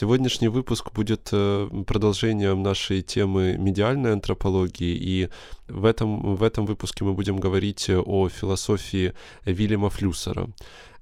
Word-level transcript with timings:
Сегодняшний 0.00 0.46
выпуск 0.46 0.92
будет 0.92 1.30
э, 1.32 1.68
продолжением 1.84 2.62
нашей 2.62 3.02
темы 3.02 3.56
медиальной 3.58 4.12
антропологии, 4.12 4.94
и 4.96 5.28
в 5.66 5.84
этом, 5.84 6.36
в 6.36 6.44
этом 6.44 6.66
выпуске 6.66 7.02
мы 7.02 7.14
будем 7.14 7.36
говорить 7.36 7.90
о 7.90 8.28
философии 8.28 9.12
Вильяма 9.44 9.90
Флюсера. 9.90 10.50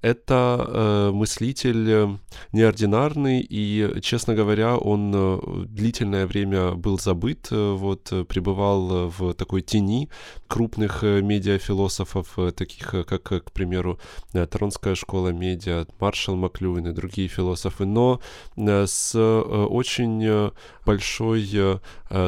Это 0.06 0.65
э, 0.69 1.10
мыслитель 1.10 1.91
э, 1.91 2.09
неординарный, 2.52 3.41
и, 3.41 4.01
честно 4.02 4.37
говоря, 4.37 4.77
он 4.77 5.12
э, 5.12 5.38
длительное 5.66 6.28
время 6.28 6.74
был 6.74 6.97
забыт, 6.97 7.48
вот, 7.51 8.12
пребывал 8.28 9.09
в 9.09 9.34
такой 9.34 9.62
тени 9.62 10.09
крупных 10.47 11.02
медиафилософов, 11.02 12.38
таких 12.55 12.87
как, 13.05 13.23
к 13.24 13.50
примеру, 13.50 13.98
Торонская 14.33 14.95
школа 14.95 15.30
медиа, 15.30 15.87
Маршал 15.98 16.36
Маклюин 16.36 16.86
и 16.86 16.92
другие 16.92 17.27
философы, 17.27 17.84
но 17.84 18.20
с 18.56 19.19
очень 19.19 20.53
большой 20.87 21.81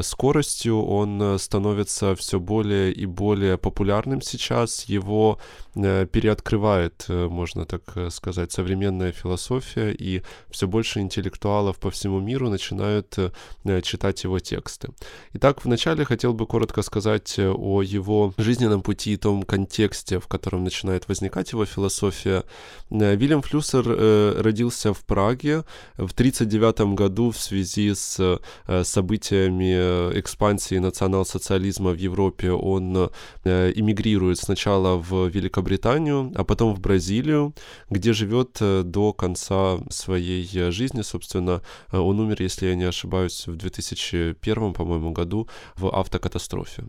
скоростью 0.03 0.84
он 0.84 1.39
становится 1.39 2.14
все 2.17 2.41
более 2.41 2.92
и 2.92 3.06
более 3.06 3.56
популярным 3.56 4.20
сейчас, 4.20 4.84
его 4.84 5.39
переоткрывает, 5.75 7.06
можно 7.09 7.65
так 7.65 7.83
э, 7.95 8.11
сказать, 8.11 8.50
современная 8.53 9.12
философия, 9.12 9.92
и 9.92 10.23
все 10.50 10.67
больше 10.67 11.00
интеллектуалов 11.00 11.78
по 11.78 11.91
всему 11.91 12.20
миру 12.20 12.48
начинают 12.48 13.19
э, 13.19 13.31
э, 13.65 13.81
читать 13.83 14.25
его 14.25 14.39
тексты. 14.39 14.89
Итак, 15.34 15.65
вначале 15.65 16.05
хотел 16.05 16.33
бы 16.34 16.47
коротко 16.47 16.83
сказать 16.83 17.39
о 17.39 17.83
его 17.83 18.34
жизненном 18.37 18.83
пути 18.83 19.12
и 19.12 19.17
том 19.17 19.43
контексте, 19.43 20.19
в 20.19 20.27
котором 20.27 20.65
начинает 20.65 21.09
возникать 21.09 21.53
его 21.53 21.65
философия. 21.65 22.45
Вильям 22.91 23.43
Флюсер 23.43 24.43
родился 24.43 24.93
в 24.93 25.05
Праге 25.05 25.65
в 25.97 26.12
1939 26.12 26.95
году 26.95 27.31
в 27.31 27.39
связи 27.39 27.95
с 27.95 28.41
событиями 28.82 30.18
экспансии 30.18 30.78
национал-социализма 30.78 31.91
в 31.91 31.96
Европе. 31.98 32.50
Он 32.52 33.10
эмигрирует 33.44 34.38
сначала 34.38 34.96
в 34.96 35.28
Великобританию, 35.28 36.32
а 36.34 36.44
потом 36.44 36.74
в 36.74 36.80
Бразилию, 36.80 37.54
где 37.91 38.12
живет 38.12 38.58
э, 38.60 38.82
до 38.84 39.12
конца 39.12 39.78
своей 39.91 40.48
э, 40.54 40.70
жизни, 40.70 41.02
собственно. 41.02 41.62
Э, 41.92 41.98
он 41.98 42.20
умер, 42.20 42.42
если 42.42 42.66
я 42.66 42.74
не 42.74 42.88
ошибаюсь, 42.88 43.46
в 43.46 43.56
2001, 43.56 44.72
по-моему, 44.72 45.12
году 45.12 45.48
в 45.76 45.86
автокатастрофе. 45.86 46.84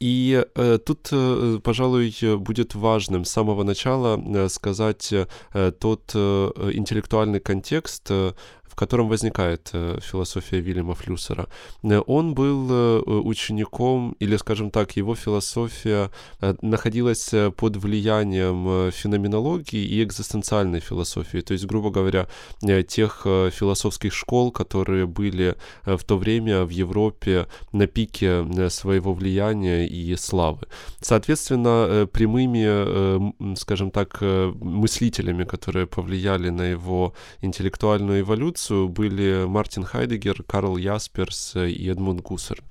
И 0.00 0.42
э, 0.54 0.78
тут, 0.78 1.08
э, 1.12 1.58
пожалуй, 1.62 2.14
будет 2.36 2.74
важным 2.74 3.24
с 3.24 3.30
самого 3.30 3.64
начала 3.64 4.18
э, 4.18 4.48
сказать 4.48 5.12
э, 5.12 5.72
тот 5.78 6.12
э, 6.14 6.70
интеллектуальный 6.72 7.40
контекст, 7.40 8.06
э, 8.10 8.32
котором 8.80 9.08
возникает 9.08 9.70
э, 9.74 9.98
философия 10.00 10.60
Вильяма 10.60 10.94
Флюсера. 10.94 11.48
Э, 11.82 12.00
он 12.06 12.34
был 12.34 12.68
э, 12.70 13.00
учеником, 13.24 14.16
или, 14.22 14.38
скажем 14.38 14.70
так, 14.70 14.96
его 14.96 15.14
философия 15.14 16.10
находилась 16.62 17.34
под 17.56 17.76
влиянием 17.76 18.90
феноменологии 18.90 19.84
и 19.84 20.02
экзистенциальной 20.02 20.80
философии, 20.80 21.42
то 21.42 21.52
есть, 21.52 21.66
грубо 21.66 21.90
говоря, 21.90 22.26
тех 22.88 23.26
философских 23.58 24.14
школ, 24.14 24.50
которые 24.52 25.06
были 25.06 25.54
в 25.84 26.02
то 26.04 26.16
время 26.16 26.64
в 26.64 26.70
Европе 26.70 27.46
на 27.72 27.86
пике 27.86 28.46
своего 28.70 29.12
влияния 29.12 29.86
и 29.86 30.16
славы. 30.16 30.66
Соответственно, 31.00 32.06
прямыми, 32.12 33.54
скажем 33.56 33.90
так, 33.90 34.20
мыслителями, 34.20 35.44
которые 35.44 35.86
повлияли 35.86 36.50
на 36.50 36.62
его 36.62 37.12
интеллектуальную 37.42 38.20
эволюцию, 38.20 38.69
эволюцию 38.70 38.88
были 38.88 39.44
Мартин 39.46 39.84
Хайдегер, 39.84 40.42
Карл 40.44 40.76
Ясперс 40.76 41.56
и 41.56 41.88
Эдмунд 41.90 42.20
Гуссер. 42.22 42.62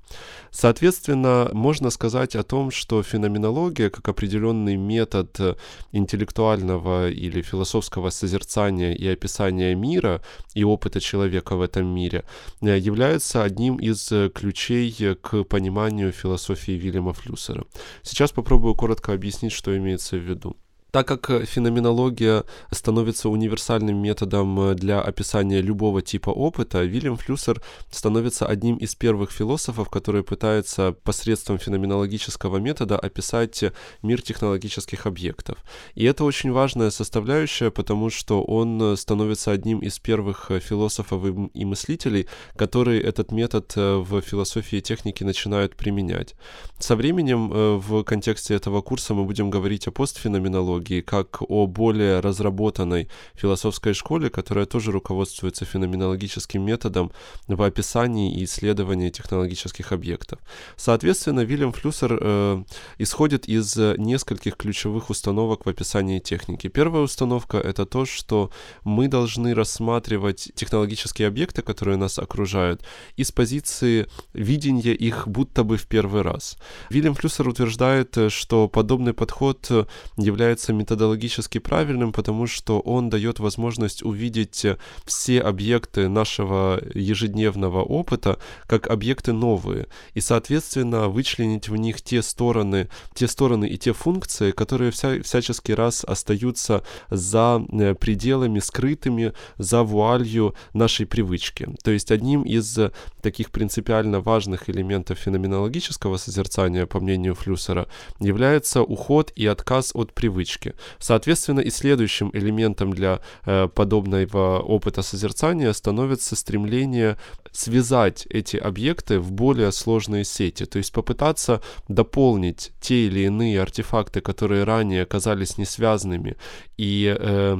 Соответственно, 0.50 1.50
можно 1.52 1.90
сказать 1.90 2.36
о 2.36 2.42
том, 2.42 2.70
что 2.70 3.02
феноменология, 3.02 3.90
как 3.90 4.08
определенный 4.08 4.76
метод 4.76 5.58
интеллектуального 5.92 7.08
или 7.08 7.42
философского 7.42 8.10
созерцания 8.10 8.94
и 8.94 9.06
описания 9.06 9.74
мира 9.74 10.20
и 10.54 10.64
опыта 10.64 11.00
человека 11.00 11.56
в 11.56 11.62
этом 11.62 11.86
мире, 11.86 12.24
является 12.60 13.44
одним 13.44 13.76
из 13.76 14.12
ключей 14.34 15.14
к 15.14 15.44
пониманию 15.44 16.12
философии 16.12 16.72
Вильяма 16.72 17.12
Флюсера. 17.12 17.64
Сейчас 18.02 18.32
попробую 18.32 18.74
коротко 18.74 19.12
объяснить, 19.12 19.52
что 19.52 19.76
имеется 19.76 20.16
в 20.16 20.20
виду. 20.20 20.56
Так 20.90 21.06
как 21.06 21.30
э, 21.30 21.44
феноменология 21.44 22.44
становится 22.72 23.28
универсальным 23.28 23.96
методом 23.96 24.60
э, 24.60 24.74
для 24.74 25.00
описания 25.00 25.60
любого 25.60 26.02
типа 26.02 26.30
опыта, 26.30 26.82
Вильям 26.82 27.16
Флюсер 27.16 27.62
становится 27.90 28.46
одним 28.46 28.76
из 28.76 28.94
первых 28.94 29.30
философов, 29.30 29.88
который 29.88 30.24
пытается 30.24 30.92
посредством 30.92 31.58
феноменологического 31.58 32.58
метода 32.58 32.98
описать 32.98 33.64
мир 34.02 34.20
технологических 34.20 35.06
объектов. 35.06 35.58
И 35.94 36.04
это 36.04 36.24
очень 36.24 36.50
важная 36.50 36.90
составляющая, 36.90 37.70
потому 37.70 38.10
что 38.10 38.42
он 38.42 38.82
э, 38.82 38.96
становится 38.96 39.52
одним 39.52 39.78
из 39.78 39.98
первых 39.98 40.50
философов 40.60 41.24
и 41.54 41.64
мыслителей, 41.64 42.26
которые 42.56 43.00
этот 43.00 43.32
метод 43.32 43.72
в 43.76 44.20
философии 44.22 44.78
и 44.78 44.82
технике 44.82 45.24
начинают 45.24 45.76
применять. 45.76 46.34
Со 46.78 46.96
временем 46.96 47.78
в 47.78 48.02
контексте 48.04 48.54
этого 48.54 48.82
курса 48.82 49.14
мы 49.14 49.24
будем 49.24 49.50
говорить 49.50 49.86
о 49.86 49.92
постфеноменологии, 49.92 50.79
феноменологии 50.80 51.00
как 51.00 51.42
о 51.48 51.66
более 51.66 52.20
разработанной 52.20 53.08
философской 53.34 53.94
школе, 53.94 54.30
которая 54.30 54.66
тоже 54.66 54.92
руководствуется 54.92 55.64
феноменологическим 55.64 56.62
методом 56.62 57.12
в 57.48 57.62
описании 57.62 58.40
и 58.40 58.44
исследовании 58.44 59.10
технологических 59.10 59.92
объектов. 59.92 60.38
Соответственно, 60.76 61.44
Вильям 61.44 61.72
Флюсер 61.72 62.18
э, 62.20 62.64
исходит 62.98 63.48
из 63.48 63.76
нескольких 63.76 64.56
ключевых 64.56 65.10
установок 65.10 65.66
в 65.66 65.68
описании 65.68 66.20
техники. 66.20 66.68
Первая 66.68 67.02
установка— 67.02 67.58
это 67.70 67.86
то, 67.86 68.04
что 68.06 68.50
мы 68.84 69.08
должны 69.08 69.54
рассматривать 69.54 70.52
технологические 70.54 71.28
объекты, 71.28 71.62
которые 71.62 71.96
нас 71.96 72.18
окружают, 72.18 72.82
из 73.18 73.32
позиции 73.32 74.06
видения 74.34 74.94
их 74.94 75.28
будто 75.28 75.64
бы 75.64 75.76
в 75.76 75.86
первый 75.86 76.22
раз. 76.22 76.56
Вильям 76.90 77.14
Флюсер 77.14 77.48
утверждает, 77.48 78.16
что 78.28 78.68
подобный 78.68 79.12
подход 79.12 79.70
является 80.16 80.69
является 80.70 80.72
методологически 80.72 81.58
правильным, 81.58 82.12
потому 82.12 82.46
что 82.46 82.80
он 82.80 83.10
дает 83.10 83.40
возможность 83.40 84.02
увидеть 84.02 84.66
все 85.04 85.40
объекты 85.40 86.08
нашего 86.08 86.80
ежедневного 86.94 87.82
опыта 87.82 88.38
как 88.66 88.90
объекты 88.90 89.32
новые, 89.32 89.86
и, 90.16 90.20
соответственно, 90.20 91.08
вычленить 91.08 91.68
в 91.68 91.76
них 91.76 92.02
те 92.02 92.22
стороны, 92.22 92.88
те 93.14 93.28
стороны 93.28 93.68
и 93.68 93.78
те 93.78 93.92
функции, 93.92 94.52
которые 94.52 94.90
вся, 94.90 95.22
всячески 95.22 95.72
раз 95.72 96.04
остаются 96.04 96.82
за 97.10 97.60
э, 97.72 97.94
пределами 97.94 98.60
скрытыми, 98.60 99.32
за 99.58 99.82
вуалью 99.82 100.54
нашей 100.74 101.06
привычки. 101.06 101.68
То 101.82 101.90
есть 101.90 102.10
одним 102.10 102.42
из 102.42 102.78
таких 103.22 103.50
принципиально 103.50 104.20
важных 104.20 104.70
элементов 104.70 105.18
феноменологического 105.18 106.18
созерцания, 106.18 106.86
по 106.86 107.00
мнению 107.00 107.34
Флюсера, 107.34 107.86
является 108.20 108.82
уход 108.82 109.32
и 109.38 109.46
отказ 109.46 109.92
от 109.94 110.12
привычки 110.12 110.59
точки. 110.60 110.74
Соответственно, 110.98 111.60
и 111.60 111.70
следующим 111.70 112.30
элементом 112.32 112.92
для 112.92 113.20
э, 113.44 113.68
подобного 113.68 114.60
опыта 114.60 115.02
созерцания 115.02 115.72
становится 115.72 116.36
стремление 116.36 117.16
связать 117.52 118.26
эти 118.30 118.56
объекты 118.56 119.18
в 119.18 119.32
более 119.32 119.72
сложные 119.72 120.24
сети, 120.24 120.66
то 120.66 120.78
есть 120.78 120.92
попытаться 120.92 121.60
дополнить 121.88 122.72
те 122.80 123.06
или 123.06 123.20
иные 123.20 123.60
артефакты, 123.60 124.20
которые 124.20 124.64
ранее 124.64 125.02
оказались 125.02 125.58
несвязанными 125.58 126.36
и 126.78 127.16
э, 127.18 127.58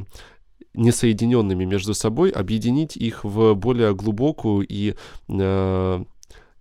несоединенными 0.75 1.65
между 1.65 1.95
собой, 1.95 2.31
объединить 2.31 2.97
их 2.97 3.25
в 3.25 3.55
более 3.55 3.95
глубокую 3.95 4.67
и 4.69 4.95
э, 5.29 6.05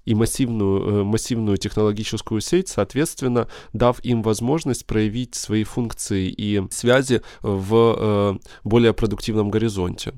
и 0.09 0.15
массивную, 0.15 1.05
массивную 1.05 1.57
технологическую 1.57 2.41
сеть, 2.41 2.67
соответственно, 2.67 3.47
дав 3.73 4.03
им 4.03 4.23
возможность 4.23 4.87
проявить 4.87 5.35
свои 5.35 5.63
функции 5.63 6.29
и 6.29 6.63
связи 6.71 7.21
в 7.43 8.39
более 8.63 8.93
продуктивном 8.93 9.51
горизонте. 9.51 10.13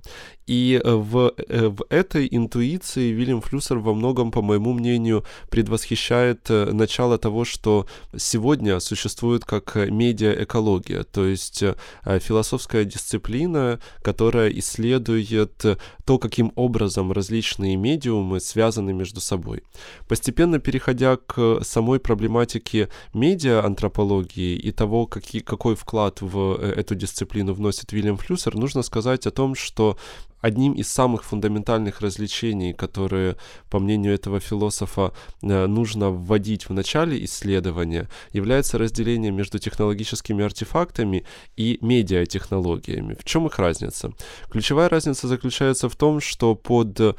И 0.47 0.81
в, 0.83 1.33
в 1.47 1.85
этой 1.89 2.27
интуиции 2.29 3.11
Вильям 3.11 3.41
Флюсер 3.41 3.77
во 3.79 3.93
многом, 3.93 4.31
по 4.31 4.41
моему 4.41 4.73
мнению, 4.73 5.23
предвосхищает 5.49 6.49
начало 6.49 7.17
того, 7.17 7.45
что 7.45 7.87
сегодня 8.17 8.79
существует 8.79 9.45
как 9.45 9.75
медиаэкология, 9.75 11.03
то 11.03 11.25
есть 11.25 11.63
философская 12.03 12.85
дисциплина, 12.85 13.79
которая 14.01 14.49
исследует 14.49 15.63
то, 16.05 16.19
каким 16.19 16.51
образом 16.55 17.11
различные 17.11 17.75
медиумы 17.75 18.39
связаны 18.39 18.93
между 18.93 19.21
собой. 19.21 19.63
Постепенно 20.07 20.59
переходя 20.59 21.17
к 21.17 21.61
самой 21.63 21.99
проблематике 21.99 22.89
медиа-антропологии 23.13 24.55
и 24.55 24.71
того, 24.71 25.05
какие, 25.05 25.41
какой 25.41 25.75
вклад 25.75 26.21
в 26.21 26.57
э, 26.59 26.73
эту 26.73 26.95
дисциплину 26.95 27.53
вносит 27.53 27.91
Вильям 27.91 28.17
Флюсер, 28.17 28.55
нужно 28.55 28.81
сказать 28.81 29.27
о 29.27 29.31
том, 29.31 29.55
что 29.55 29.97
одним 30.41 30.73
из 30.73 30.91
самых 30.91 31.23
фундаментальных 31.23 32.01
развлечений, 32.01 32.73
которые, 32.73 33.35
по 33.69 33.79
мнению 33.79 34.13
этого 34.13 34.39
философа, 34.39 35.13
э, 35.41 35.67
нужно 35.67 36.09
вводить 36.09 36.69
в 36.69 36.73
начале 36.73 37.23
исследования, 37.23 38.09
является 38.33 38.77
разделение 38.77 39.31
между 39.31 39.59
технологическими 39.59 40.43
артефактами 40.43 41.25
и 41.55 41.77
медиатехнологиями. 41.81 43.15
В 43.19 43.23
чем 43.23 43.47
их 43.47 43.59
разница? 43.59 44.13
Ключевая 44.49 44.89
разница 44.89 45.27
заключается 45.27 45.89
в 45.89 45.95
том, 45.95 46.19
что 46.19 46.55
под 46.55 46.99
э, 46.99 47.13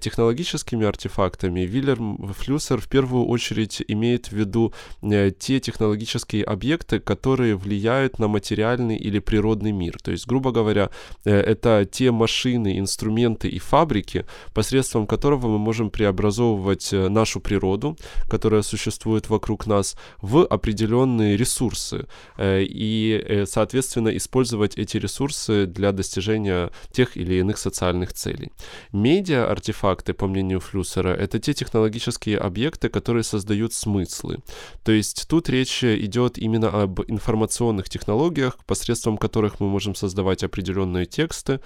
технологическими 0.00 0.86
артефактами 0.86 1.60
Вильям 1.60 2.32
Флюсер 2.34 2.80
в 2.80 2.88
первую 2.88 3.26
очередь 3.26 3.82
имеет 3.88 4.26
в 4.26 4.32
виду 4.32 4.72
э, 5.02 5.30
те 5.30 5.60
технологические 5.60 6.44
объекты, 6.44 6.98
которые 6.98 7.56
влияют 7.56 8.18
на 8.18 8.28
материальный 8.28 8.96
или 8.96 9.20
природный 9.20 9.72
мир. 9.72 9.98
То 10.02 10.10
есть, 10.10 10.26
грубо 10.26 10.50
говоря, 10.50 10.90
это 11.24 11.88
те 11.90 12.10
машины, 12.10 12.63
машины, 12.64 12.78
инструменты 12.78 13.48
и 13.48 13.58
фабрики, 13.58 14.24
посредством 14.54 15.06
которого 15.06 15.48
мы 15.48 15.58
можем 15.58 15.90
преобразовывать 15.90 16.92
э, 16.92 17.08
нашу 17.08 17.40
природу, 17.40 17.96
которая 18.30 18.62
существует 18.62 19.30
вокруг 19.30 19.66
нас, 19.66 19.96
в 20.22 20.46
определенные 20.50 21.36
ресурсы 21.36 22.06
э, 22.38 22.62
и, 22.62 23.22
э, 23.28 23.46
соответственно, 23.46 24.10
использовать 24.16 24.78
эти 24.78 24.98
ресурсы 24.98 25.66
для 25.66 25.92
достижения 25.92 26.70
тех 26.92 27.16
или 27.16 27.34
иных 27.40 27.58
социальных 27.58 28.12
целей. 28.12 28.50
Медиа-артефакты, 28.92 30.12
по 30.12 30.26
мнению 30.26 30.60
Флюсера, 30.60 31.14
это 31.24 31.38
те 31.38 31.52
технологические 31.52 32.38
объекты, 32.38 32.88
которые 32.88 33.22
создают 33.22 33.72
смыслы. 33.72 34.38
То 34.84 34.92
есть 34.92 35.26
тут 35.28 35.48
речь 35.48 35.84
идет 35.84 36.38
именно 36.38 36.82
об 36.82 37.00
информационных 37.08 37.88
технологиях, 37.88 38.56
посредством 38.66 39.16
которых 39.16 39.60
мы 39.60 39.68
можем 39.68 39.94
создавать 39.94 40.44
определенные 40.44 41.06
тексты, 41.06 41.60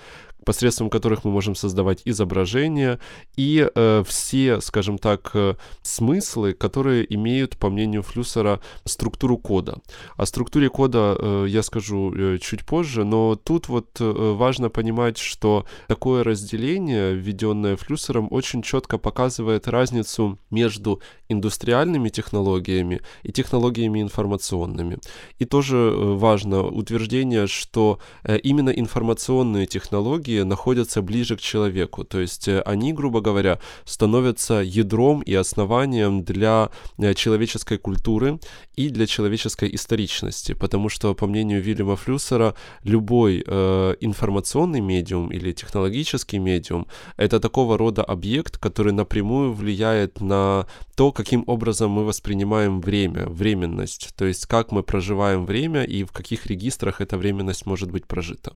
посредством 0.48 0.88
которых 0.88 1.24
мы 1.24 1.30
можем 1.30 1.54
создавать 1.54 2.00
изображения 2.06 2.98
и 3.36 3.68
э, 3.74 4.02
все, 4.06 4.62
скажем 4.62 4.96
так, 4.96 5.30
э, 5.34 5.56
смыслы, 5.82 6.54
которые 6.54 7.04
имеют, 7.14 7.58
по 7.58 7.68
мнению 7.68 8.02
Флюсера, 8.02 8.60
структуру 8.86 9.36
кода. 9.36 9.76
О 10.16 10.24
структуре 10.24 10.70
кода 10.70 11.14
э, 11.18 11.46
я 11.50 11.62
скажу 11.62 12.14
э, 12.14 12.38
чуть 12.38 12.64
позже, 12.64 13.04
но 13.04 13.36
тут 13.36 13.68
вот 13.68 14.00
э, 14.00 14.34
важно 14.38 14.70
понимать, 14.70 15.18
что 15.18 15.66
такое 15.86 16.24
разделение, 16.24 17.14
введенное 17.14 17.76
Флюсером, 17.76 18.28
очень 18.30 18.62
четко 18.62 18.96
показывает 18.96 19.68
разницу 19.68 20.38
между 20.50 21.02
индустриальными 21.28 22.08
технологиями 22.08 23.02
и 23.22 23.32
технологиями 23.32 24.00
информационными. 24.00 24.96
И 25.38 25.44
тоже 25.44 25.76
э, 25.76 26.14
важно 26.14 26.62
утверждение, 26.62 27.46
что 27.46 27.98
э, 28.24 28.38
именно 28.38 28.70
информационные 28.70 29.66
технологии 29.66 30.37
находятся 30.44 31.02
ближе 31.02 31.36
к 31.36 31.40
человеку. 31.40 32.04
То 32.04 32.20
есть 32.20 32.48
э, 32.48 32.60
они, 32.60 32.92
грубо 32.92 33.20
говоря, 33.20 33.58
становятся 33.84 34.54
ядром 34.54 35.20
и 35.20 35.34
основанием 35.34 36.24
для 36.24 36.70
э, 36.98 37.14
человеческой 37.14 37.78
культуры 37.78 38.40
и 38.76 38.88
для 38.90 39.06
человеческой 39.06 39.74
историчности. 39.74 40.54
Потому 40.54 40.88
что, 40.88 41.14
по 41.14 41.26
мнению 41.26 41.62
Вильяма 41.62 41.96
Флюсера, 41.96 42.54
любой 42.84 43.44
э, 43.46 43.94
информационный 44.00 44.80
медиум 44.80 45.30
или 45.30 45.52
технологический 45.52 46.38
медиум— 46.38 46.86
это 47.16 47.40
такого 47.40 47.78
рода 47.78 48.02
объект, 48.04 48.58
который 48.58 48.92
напрямую 48.92 49.52
влияет 49.52 50.20
на 50.20 50.66
то, 50.96 51.12
каким 51.12 51.44
образом 51.46 51.90
мы 51.90 52.04
воспринимаем 52.04 52.80
время, 52.80 53.26
временность, 53.26 54.10
то 54.16 54.24
есть 54.24 54.46
как 54.46 54.72
мы 54.72 54.82
проживаем 54.82 55.46
время 55.46 55.84
и 55.84 56.04
в 56.04 56.12
каких 56.12 56.46
регистрах 56.46 57.00
эта 57.00 57.16
временность 57.16 57.66
может 57.66 57.90
быть 57.90 58.06
прожита. 58.06 58.52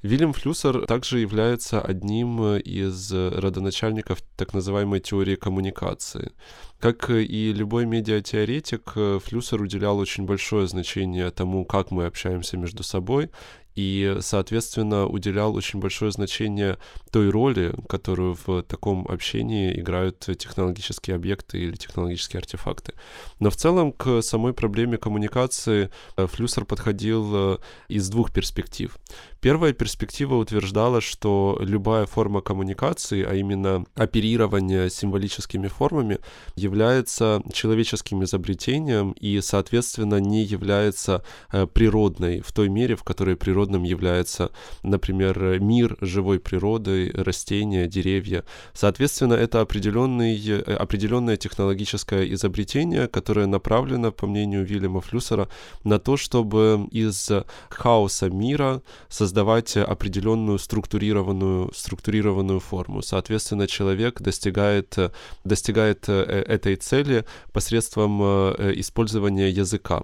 Вильям 0.00 0.32
Флюсер 0.32 0.86
также 0.86 1.18
является 1.18 1.80
одним 1.80 2.54
из 2.56 3.12
родоначальников 3.12 4.22
так 4.36 4.54
называемой 4.54 5.00
теории 5.00 5.34
коммуникации. 5.34 6.30
Как 6.78 7.10
и 7.10 7.52
любой 7.52 7.84
медиатеоретик, 7.84 8.92
Флюсер 9.24 9.60
уделял 9.60 9.98
очень 9.98 10.24
большое 10.24 10.68
значение 10.68 11.32
тому, 11.32 11.64
как 11.64 11.90
мы 11.90 12.06
общаемся 12.06 12.56
между 12.56 12.84
собой 12.84 13.32
и, 13.78 14.16
соответственно, 14.22 15.06
уделял 15.06 15.54
очень 15.54 15.78
большое 15.78 16.10
значение 16.10 16.78
той 17.12 17.30
роли, 17.30 17.72
которую 17.88 18.36
в 18.44 18.62
таком 18.64 19.06
общении 19.06 19.78
играют 19.78 20.18
технологические 20.18 21.14
объекты 21.14 21.58
или 21.58 21.76
технологические 21.76 22.38
артефакты. 22.38 22.94
Но 23.38 23.50
в 23.50 23.56
целом 23.56 23.92
к 23.92 24.20
самой 24.22 24.52
проблеме 24.52 24.98
коммуникации 24.98 25.90
э, 26.16 26.26
Флюсер 26.26 26.64
подходил 26.64 27.30
э, 27.32 27.58
из 27.86 28.08
двух 28.08 28.32
перспектив. 28.32 28.98
Первая 29.40 29.72
перспектива 29.72 30.34
утверждала, 30.34 31.00
что 31.00 31.56
любая 31.60 32.06
форма 32.06 32.40
коммуникации, 32.40 33.22
а 33.22 33.34
именно 33.34 33.84
оперирование 33.94 34.90
символическими 34.90 35.68
формами, 35.68 36.18
является 36.56 37.42
человеческим 37.52 38.24
изобретением 38.24 39.12
и, 39.12 39.40
соответственно, 39.40 40.16
не 40.16 40.42
является 40.42 41.22
э, 41.52 41.68
природной 41.68 42.40
в 42.40 42.52
той 42.52 42.68
мере, 42.68 42.96
в 42.96 43.04
которой 43.04 43.36
природа 43.36 43.67
природным 43.68 43.82
является, 43.82 44.50
например, 44.82 45.60
мир 45.60 45.96
живой 46.00 46.38
природы, 46.38 47.12
растения, 47.14 47.86
деревья. 47.86 48.44
Соответственно, 48.72 49.34
это 49.34 49.60
определенный, 49.60 50.60
определенное 50.62 51.36
технологическое 51.36 52.24
изобретение, 52.34 53.08
которое 53.08 53.46
направлено, 53.46 54.12
по 54.12 54.26
мнению 54.26 54.64
Вильяма 54.64 55.00
Флюсера, 55.00 55.48
на 55.84 55.98
то, 55.98 56.16
чтобы 56.16 56.88
из 56.90 57.30
хаоса 57.70 58.30
мира 58.30 58.82
создавать 59.08 59.76
определенную 59.76 60.58
структурированную, 60.58 61.70
структурированную 61.74 62.60
форму. 62.60 63.02
Соответственно, 63.02 63.66
человек 63.66 64.20
достигает, 64.20 64.96
достигает 65.44 66.08
э, 66.08 66.44
этой 66.48 66.76
цели 66.76 67.24
посредством 67.52 68.20
э, 68.22 68.72
использования 68.76 69.50
языка. 69.50 70.02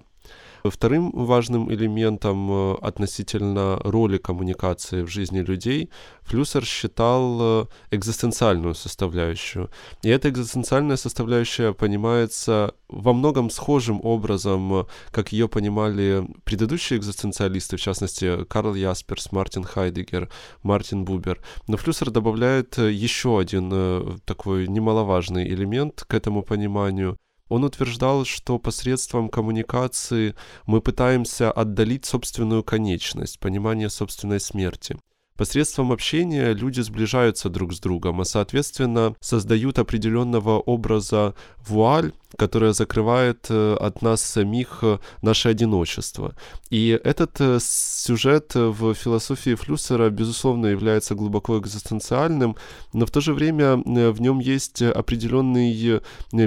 Вторым 0.67 1.11
важным 1.13 1.71
элементом 1.71 2.51
э, 2.51 2.75
относительно 2.81 3.79
роли 3.85 4.17
коммуникации 4.17 5.03
в 5.03 5.09
жизни 5.09 5.41
людей 5.41 5.91
Флюсер 6.23 6.65
считал 6.65 7.39
э, 7.41 7.67
экзистенциальную 7.91 8.75
составляющую. 8.75 9.69
И 10.03 10.09
эта 10.09 10.31
экзистенциальная 10.31 10.97
составляющая 10.97 11.75
понимается 11.75 12.73
во 12.89 13.13
многом 13.13 13.51
схожим 13.51 14.01
образом, 14.03 14.75
э, 14.75 14.85
как 15.11 15.33
ее 15.33 15.51
понимали 15.51 16.27
предыдущие 16.45 16.99
экзистенциалисты, 16.99 17.77
в 17.77 17.83
частности 17.83 18.45
Карл 18.45 18.75
Ясперс, 18.75 19.33
Мартин 19.33 19.65
Хайдегер, 19.65 20.31
Мартин 20.63 21.05
Бубер. 21.05 21.43
Но 21.69 21.77
Флюсер 21.77 22.11
добавляет 22.11 22.79
еще 22.79 23.39
один 23.39 24.19
такой 24.25 24.67
немаловажный 24.67 25.47
элемент 25.47 26.05
к 26.09 26.15
этому 26.15 26.43
пониманию. 26.43 27.19
Он 27.49 27.65
утверждал, 27.65 28.25
что 28.25 28.59
посредством 28.59 29.29
коммуникации 29.29 30.35
мы 30.67 30.81
пытаемся 30.81 31.53
отдалить 31.53 32.07
собственную 32.07 32.65
конечность, 32.65 33.39
понимание 33.39 33.91
собственной 33.91 34.41
смерти. 34.41 34.99
Посредством 35.37 35.91
общения 35.91 36.53
люди 36.53 36.81
сближаются 36.81 37.49
друг 37.49 37.73
с 37.73 37.81
другом, 37.81 38.21
а 38.21 38.25
соответственно 38.25 39.17
создают 39.21 39.81
определенного 39.81 40.61
образа 40.61 41.35
вуаль, 41.67 42.13
которая 42.37 42.73
закрывает 42.73 43.47
э, 43.49 43.75
от 43.75 44.01
нас 44.01 44.23
самих 44.23 44.79
э, 44.83 44.99
наше 45.23 45.49
одиночество. 45.49 46.37
И 46.71 46.89
этот 47.03 47.41
э, 47.41 47.59
сюжет 47.61 48.55
в 48.55 48.95
философии 48.95 49.57
Флюсера, 49.57 50.09
безусловно, 50.09 50.67
является 50.67 51.17
глубоко 51.17 51.59
экзистенциальным, 51.59 52.57
но 52.93 53.05
в 53.05 53.11
то 53.11 53.21
же 53.21 53.35
время 53.35 53.77
в 53.77 54.21
нем 54.21 54.39
есть 54.39 54.83
определенный 54.83 56.01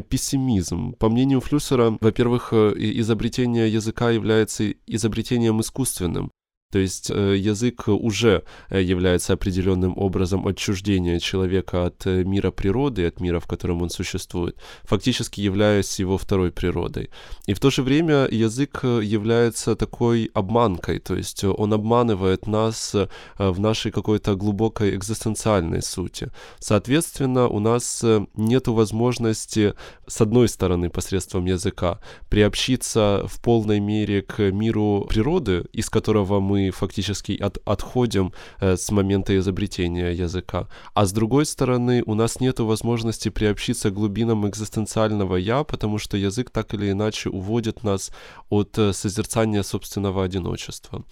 пессимизм. 0.07 0.93
По 0.93 1.09
мнению 1.09 1.41
Флюсера, 1.41 1.97
во-первых, 1.99 2.53
изобретение 2.53 3.69
языка 3.69 4.11
является 4.11 4.71
изобретением 4.85 5.59
искусственным. 5.59 6.31
То 6.69 6.79
есть 6.79 7.09
э, 7.09 7.37
язык 7.37 7.87
уже 7.87 8.43
э, 8.69 8.81
является 8.81 9.33
определенным 9.33 9.97
образом 9.97 10.45
отчуждения 10.47 11.17
человека 11.19 11.85
от 11.85 12.05
э, 12.05 12.25
мира 12.25 12.51
природы, 12.51 13.07
от 13.07 13.21
мира, 13.21 13.39
в 13.39 13.47
котором 13.47 13.81
он 13.81 13.89
существует, 13.89 14.57
фактически 14.83 15.39
являясь 15.39 15.97
его 16.01 16.17
второй 16.17 16.51
природой. 16.51 17.09
И 17.45 17.53
в 17.53 17.59
то 17.61 17.69
же 17.69 17.83
время 17.83 18.27
язык 18.29 18.83
является 18.83 19.77
такой 19.77 20.29
обманкой, 20.33 20.99
то 20.99 21.15
есть 21.15 21.45
он 21.45 21.71
обманывает 21.71 22.47
нас 22.47 22.95
в 23.37 23.59
нашей 23.59 23.91
какой-то 23.91 24.35
глубокой 24.35 24.93
экзистенциальной 24.93 25.81
сути. 25.81 26.31
Соответственно, 26.59 27.47
у 27.47 27.59
нас 27.59 28.03
нет 28.35 28.67
возможности, 28.67 29.73
с 30.05 30.19
одной 30.19 30.49
стороны, 30.49 30.89
посредством 30.89 31.45
языка, 31.45 31.99
приобщиться 32.29 33.23
в 33.25 33.41
полной 33.41 33.79
мере 33.79 34.21
к 34.21 34.51
миру 34.51 35.05
природы, 35.09 35.63
из 35.71 35.89
которого 35.89 36.41
мы 36.41 36.56
мы 36.57 36.71
фактически 36.71 37.43
от, 37.43 37.57
отходим 37.65 38.31
э, 38.59 38.75
с 38.77 38.91
момента 38.91 39.33
изобретения 39.37 40.11
языка. 40.11 40.67
А 40.93 41.05
с 41.05 41.11
другой 41.11 41.45
стороны, 41.45 42.03
у 42.05 42.15
нас 42.15 42.39
нет 42.41 42.59
возможности 42.59 43.29
приобщиться 43.29 43.89
к 43.89 43.93
глубинам 43.93 44.47
экзистенциального 44.47 45.37
«я», 45.37 45.63
потому 45.63 45.99
что 45.99 46.17
язык 46.17 46.49
так 46.49 46.73
или 46.73 46.91
иначе 46.91 47.29
уводит 47.29 47.83
нас 47.83 48.11
от 48.49 48.77
э, 48.77 48.93
созерцания 48.93 49.63
собственного 49.63 50.23
одиночества. 50.23 51.03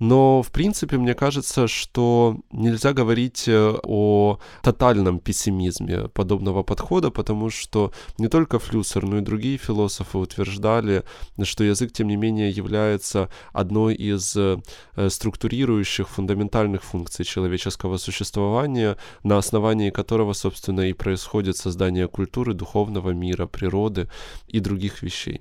Но, 0.00 0.42
в 0.42 0.50
принципе, 0.50 0.96
мне 0.96 1.14
кажется, 1.14 1.68
что 1.68 2.36
нельзя 2.52 2.92
говорить 2.92 3.48
э, 3.48 3.74
о 3.82 4.38
тотальном 4.62 5.18
пессимизме 5.18 6.08
подобного 6.08 6.62
подхода, 6.62 7.10
потому 7.10 7.50
что 7.50 7.92
не 8.18 8.28
только 8.28 8.58
Флюсер, 8.58 9.06
но 9.06 9.18
и 9.18 9.20
другие 9.20 9.58
философы 9.58 10.18
утверждали, 10.18 11.02
что 11.42 11.64
язык, 11.64 11.92
тем 11.92 12.08
не 12.08 12.16
менее, 12.16 12.50
является 12.50 13.28
одной 13.52 13.94
из 13.94 14.36
Э, 14.36 14.58
структурирующих 15.08 16.08
фундаментальных 16.08 16.82
функций 16.82 17.24
человеческого 17.24 17.98
существования, 17.98 18.96
на 19.22 19.38
основании 19.38 19.90
которого, 19.90 20.32
собственно, 20.34 20.82
и 20.82 20.92
происходит 20.92 21.56
создание 21.56 22.08
культуры, 22.08 22.54
духовного 22.54 23.10
мира, 23.10 23.46
природы 23.46 24.08
и 24.46 24.60
других 24.60 25.02
вещей. 25.02 25.40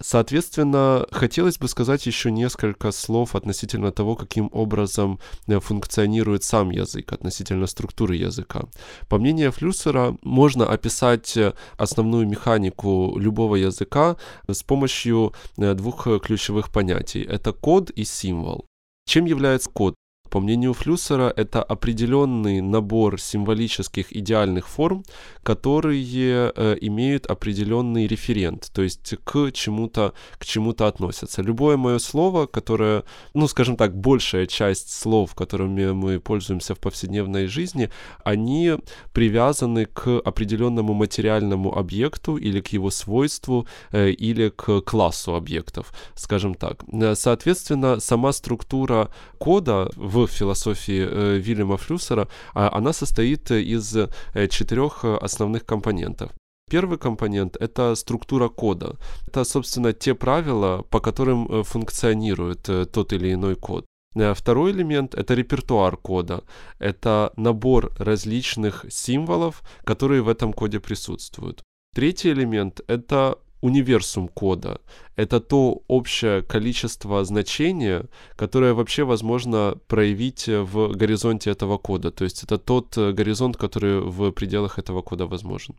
Соответственно, 0.00 1.06
хотелось 1.10 1.58
бы 1.58 1.68
сказать 1.68 2.06
еще 2.06 2.30
несколько 2.30 2.92
слов 2.92 3.34
относительно 3.34 3.90
того, 3.90 4.16
каким 4.16 4.48
образом 4.52 5.18
э, 5.46 5.58
функционирует 5.58 6.44
сам 6.44 6.70
язык, 6.70 7.12
относительно 7.12 7.66
структуры 7.66 8.16
языка. 8.16 8.62
По 9.08 9.18
мнению 9.18 9.52
Флюсера, 9.52 10.16
можно 10.22 10.66
описать 10.66 11.36
э, 11.36 11.54
основную 11.76 12.26
механику 12.28 13.18
любого 13.18 13.56
языка 13.56 14.16
с 14.48 14.62
помощью 14.62 15.32
двух 15.56 16.04
ключевых 16.22 16.70
понятий. 16.70 17.22
Это 17.22 17.52
код 17.52 17.90
и 17.90 18.04
символ. 18.04 18.66
Чем 19.10 19.24
является 19.24 19.68
код? 19.68 19.96
По 20.30 20.38
мнению 20.38 20.74
Флюсера, 20.74 21.32
это 21.36 21.60
определенный 21.60 22.60
набор 22.60 23.20
символических 23.20 24.12
идеальных 24.16 24.68
форм, 24.68 25.04
которые 25.42 26.52
э, 26.54 26.76
имеют 26.80 27.26
определенный 27.26 28.06
референт, 28.06 28.70
то 28.72 28.82
есть 28.82 29.14
к 29.24 29.50
чему-то 29.52 30.14
к 30.38 30.44
чему-то 30.44 30.86
относятся. 30.86 31.42
Любое 31.42 31.76
мое 31.76 31.98
слово, 31.98 32.46
которое, 32.46 33.02
ну, 33.34 33.48
скажем 33.48 33.76
так, 33.76 33.96
большая 33.96 34.46
часть 34.46 34.90
слов, 34.90 35.34
которыми 35.34 35.90
мы 35.92 36.20
пользуемся 36.20 36.74
в 36.74 36.78
повседневной 36.78 37.46
жизни, 37.46 37.90
они 38.24 38.74
привязаны 39.12 39.86
к 39.86 40.20
определенному 40.24 40.94
материальному 40.94 41.76
объекту 41.76 42.36
или 42.36 42.60
к 42.60 42.68
его 42.68 42.90
свойству 42.90 43.66
э, 43.90 44.10
или 44.10 44.50
к 44.50 44.80
классу 44.82 45.34
объектов, 45.34 45.92
скажем 46.14 46.54
так. 46.54 46.84
Соответственно, 47.14 47.98
сама 47.98 48.32
структура 48.32 49.08
кода 49.38 49.90
в 49.96 50.19
в 50.26 50.30
философии 50.30 51.06
э, 51.08 51.38
Вильяма 51.38 51.76
Флюсера, 51.76 52.28
а 52.54 52.70
она 52.76 52.92
состоит 52.92 53.50
из 53.50 53.96
э, 53.96 54.08
четырех 54.48 55.04
основных 55.04 55.64
компонентов. 55.64 56.30
Первый 56.70 56.98
компонент— 56.98 57.56
это 57.60 57.94
структура 57.96 58.48
кода. 58.48 58.96
Это, 59.26 59.44
собственно, 59.44 59.92
те 59.92 60.14
правила, 60.14 60.82
по 60.90 61.00
которым 61.00 61.46
э, 61.48 61.62
функционирует 61.62 62.62
тот 62.92 63.12
или 63.12 63.32
иной 63.32 63.56
код. 63.56 63.86
Второй 64.34 64.72
элемент— 64.72 65.14
это 65.16 65.34
репертуар 65.34 65.96
кода. 65.96 66.42
Это 66.80 67.32
набор 67.36 67.92
различных 67.98 68.84
символов, 68.88 69.62
которые 69.84 70.22
в 70.22 70.28
этом 70.28 70.52
коде 70.52 70.80
присутствуют. 70.80 71.62
Третий 71.94 72.30
элемент— 72.32 72.80
это 72.88 73.38
универсум 73.60 74.28
кода. 74.28 74.80
Это 75.16 75.40
то 75.40 75.82
общее 75.88 76.42
количество 76.42 77.24
значения, 77.24 78.06
которое 78.36 78.74
вообще 78.74 79.04
возможно 79.04 79.76
проявить 79.86 80.48
в 80.48 80.92
горизонте 80.92 81.50
этого 81.50 81.78
кода. 81.78 82.10
То 82.10 82.24
есть 82.24 82.42
это 82.44 82.58
тот 82.58 82.96
э, 82.96 83.12
горизонт, 83.12 83.56
который 83.56 84.00
в 84.00 84.30
пределах 84.32 84.78
этого 84.78 85.02
кода 85.02 85.26
возможен. 85.26 85.74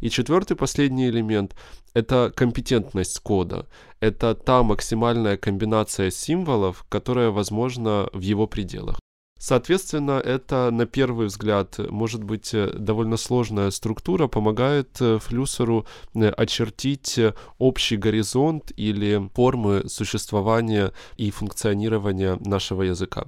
И 0.00 0.10
четвертый, 0.10 0.56
последний 0.56 1.08
элемент— 1.08 1.56
это 1.94 2.32
компетентность 2.34 3.18
кода. 3.20 3.66
Это 4.00 4.34
та 4.34 4.62
максимальная 4.62 5.36
комбинация 5.36 6.10
символов, 6.10 6.84
которая 6.88 7.30
возможна 7.30 8.08
в 8.12 8.20
его 8.20 8.46
пределах. 8.46 8.98
Соответственно, 9.46 10.22
это 10.24 10.70
на 10.70 10.86
первый 10.86 11.26
взгляд 11.26 11.76
может 11.90 12.24
быть 12.24 12.54
э, 12.54 12.72
довольно 12.78 13.18
сложная 13.18 13.70
структура, 13.72 14.26
помогает 14.26 14.96
э, 15.02 15.18
флюсеру 15.18 15.84
э, 16.14 16.30
очертить 16.30 17.20
общий 17.58 17.98
горизонт 17.98 18.72
или 18.74 19.28
формы 19.34 19.86
существования 19.86 20.92
и 21.18 21.30
функционирования 21.30 22.38
нашего 22.40 22.84
языка. 22.84 23.26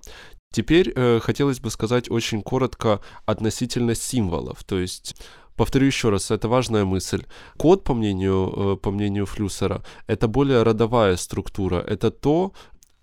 Теперь 0.53 0.91
э, 0.97 1.21
хотелось 1.21 1.61
бы 1.61 1.71
сказать 1.71 2.11
очень 2.11 2.41
коротко 2.43 3.03
относительно 3.27 3.95
символов, 3.95 4.65
то 4.65 4.79
есть 4.79 5.17
Повторю 5.57 5.87
еще 5.87 6.11
раз, 6.11 6.31
это 6.31 6.49
важная 6.49 6.85
мысль. 6.85 7.25
Код, 7.57 7.83
по 7.83 7.95
мнению, 7.95 8.79
по 8.83 8.91
мнению 8.91 9.25
Флюсера, 9.25 9.83
это 10.07 10.29
более 10.29 10.63
родовая 10.63 11.17
структура. 11.17 11.77
Это 11.77 12.11
то, 12.11 12.53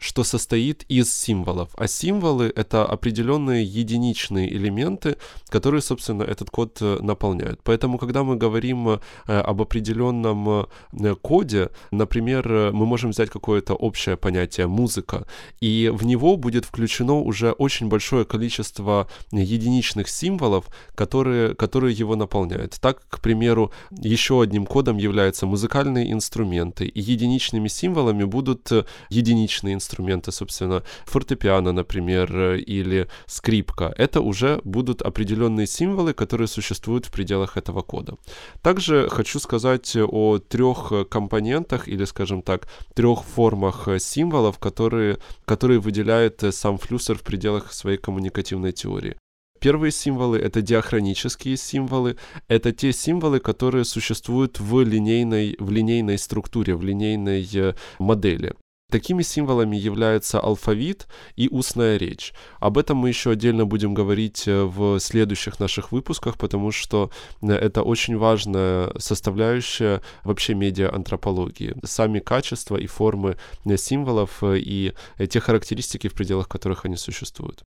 что 0.03 0.23
состоит 0.23 0.83
из 0.89 1.13
символов. 1.13 1.69
А 1.77 1.87
символы— 1.87 2.51
это 2.55 2.85
определенные 2.85 3.63
единичные 3.63 4.53
элементы, 4.53 5.15
которые, 5.47 5.81
собственно, 5.81 6.23
этот 6.23 6.49
код 6.49 6.77
э, 6.81 6.97
наполняют. 7.01 7.61
Поэтому, 7.63 7.97
когда 7.97 8.23
мы 8.23 8.35
говорим 8.35 8.89
э, 8.89 8.99
об 9.27 9.61
определенном 9.61 10.67
э, 10.91 11.15
коде, 11.21 11.69
например, 11.91 12.71
мы 12.73 12.85
можем 12.85 13.11
взять 13.11 13.29
какое-то 13.29 13.75
общее 13.75 14.17
понятие 14.17 14.67
«музыка», 14.67 15.25
и 15.61 15.89
в 15.93 16.05
него 16.05 16.35
будет 16.35 16.65
включено 16.65 17.13
уже 17.13 17.51
очень 17.51 17.87
большое 17.87 18.25
количество 18.25 19.07
единичных 19.31 20.09
символов, 20.09 20.65
которые, 20.95 21.55
которые 21.55 21.93
его 21.93 22.17
наполняют. 22.17 22.77
Так, 22.81 23.07
к 23.07 23.21
примеру, 23.21 23.71
еще 23.91 24.41
одним 24.41 24.65
кодом 24.65 24.97
являются 24.97 25.45
музыкальные 25.45 26.11
инструменты, 26.11 26.87
и 26.87 26.99
единичными 26.99 27.69
символами 27.69 28.25
будут 28.25 28.69
единичные 29.09 29.75
инструменты, 29.75 29.92
инструменты, 29.93 30.31
собственно, 30.31 30.83
фортепиано, 31.05 31.71
например, 31.71 32.55
или 32.55 33.07
скрипка. 33.27 33.93
Это 33.97 34.21
уже 34.21 34.59
будут 34.63 35.01
определенные 35.01 35.67
символы, 35.67 36.13
которые 36.13 36.47
существуют 36.47 37.05
в 37.05 37.11
пределах 37.11 37.57
этого 37.57 37.81
кода. 37.81 38.17
Также 38.61 39.07
хочу 39.09 39.39
сказать 39.39 39.95
о 39.95 40.39
трех 40.39 40.91
компонентах 41.09 41.87
или, 41.87 42.05
скажем 42.05 42.41
так, 42.41 42.67
трех 42.95 43.23
формах 43.23 43.87
символов, 43.99 44.57
которые, 44.57 45.17
которые 45.45 45.79
выделяет 45.79 46.43
сам 46.51 46.77
Флюсер 46.77 47.17
в 47.17 47.21
пределах 47.21 47.71
своей 47.71 47.97
коммуникативной 47.97 48.71
теории. 48.71 49.15
Первые 49.59 49.91
символы— 49.91 50.39
это 50.39 50.61
диахронические 50.61 51.55
символы. 51.55 52.17
Это 52.49 52.73
те 52.73 52.91
символы, 52.91 53.39
которые 53.39 53.85
существуют 53.85 54.59
в 54.59 54.81
линейной, 54.81 55.55
в 55.57 55.71
линейной 55.71 56.17
структуре, 56.17 56.75
в 56.75 56.83
линейной 56.83 57.47
э, 57.53 57.73
модели. 57.97 58.55
Такими 58.93 59.23
символами 59.23 59.75
являются 59.75 60.39
алфавит 60.39 61.07
и 61.35 61.49
устная 61.49 61.97
речь. 61.97 62.31
Об 62.59 62.77
этом 62.77 62.97
мы 62.97 63.09
еще 63.09 63.31
отдельно 63.31 63.65
будем 63.65 63.95
говорить 63.95 64.47
э, 64.47 64.61
в 64.65 64.99
следующих 64.99 65.59
наших 65.59 65.91
выпусках, 65.91 66.37
потому 66.37 66.69
что 66.71 67.09
э, 67.41 67.51
это 67.53 67.81
очень 67.81 68.15
важная 68.17 68.91
составляющая 68.99 70.03
вообще 70.23 70.53
медиа-антропологии. 70.53 71.75
Сами 71.83 72.19
качества 72.19 72.77
и 72.77 72.85
формы 72.85 73.37
э, 73.65 73.77
символов 73.77 74.43
и 74.43 74.93
те 75.27 75.39
характеристики, 75.39 76.07
в 76.07 76.13
пределах 76.13 76.47
которых 76.47 76.85
они 76.85 76.95
существуют. 76.95 77.63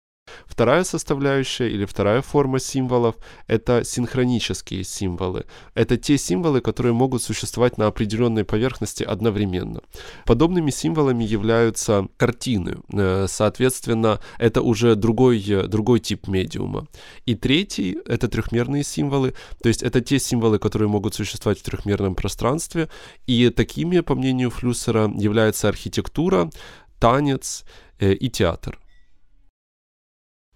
Вторая 0.57 0.85
составляющая 0.85 1.69
или 1.69 1.85
вторая 1.85 2.23
форма 2.23 2.59
символов— 2.61 3.17
это 3.47 3.85
синхронические 3.85 4.85
символы. 4.85 5.45
Это 5.75 5.99
те 5.99 6.17
символы, 6.17 6.63
которые 6.63 6.95
могут 6.95 7.23
существовать 7.23 7.77
на 7.77 7.89
определенной 7.89 8.45
поверхности 8.45 9.03
одновременно. 9.03 9.83
Подобными 10.25 10.71
символами 10.71 11.25
являются 11.25 12.09
картины. 12.17 12.79
Э, 12.91 13.27
соответственно, 13.29 14.19
это 14.39 14.63
уже 14.63 14.95
другой, 14.95 15.45
другой 15.69 16.01
тип 16.01 16.27
медиума. 16.27 16.87
И 17.27 17.35
третий— 17.35 17.99
это 18.07 18.27
трехмерные 18.27 18.83
символы. 18.83 19.35
То 19.63 19.69
есть 19.69 19.83
это 19.83 20.01
те 20.01 20.19
символы, 20.19 20.59
которые 20.59 20.89
могут 20.89 21.15
существовать 21.15 21.59
в 21.59 21.65
трехмерном 21.65 22.15
пространстве. 22.15 22.89
И 23.27 23.51
такими, 23.51 24.01
по 24.01 24.15
мнению 24.15 24.49
Флюсера, 24.49 25.13
является 25.15 25.69
архитектура, 25.69 26.51
танец 26.99 27.67
и 28.01 28.31
театр. 28.31 28.79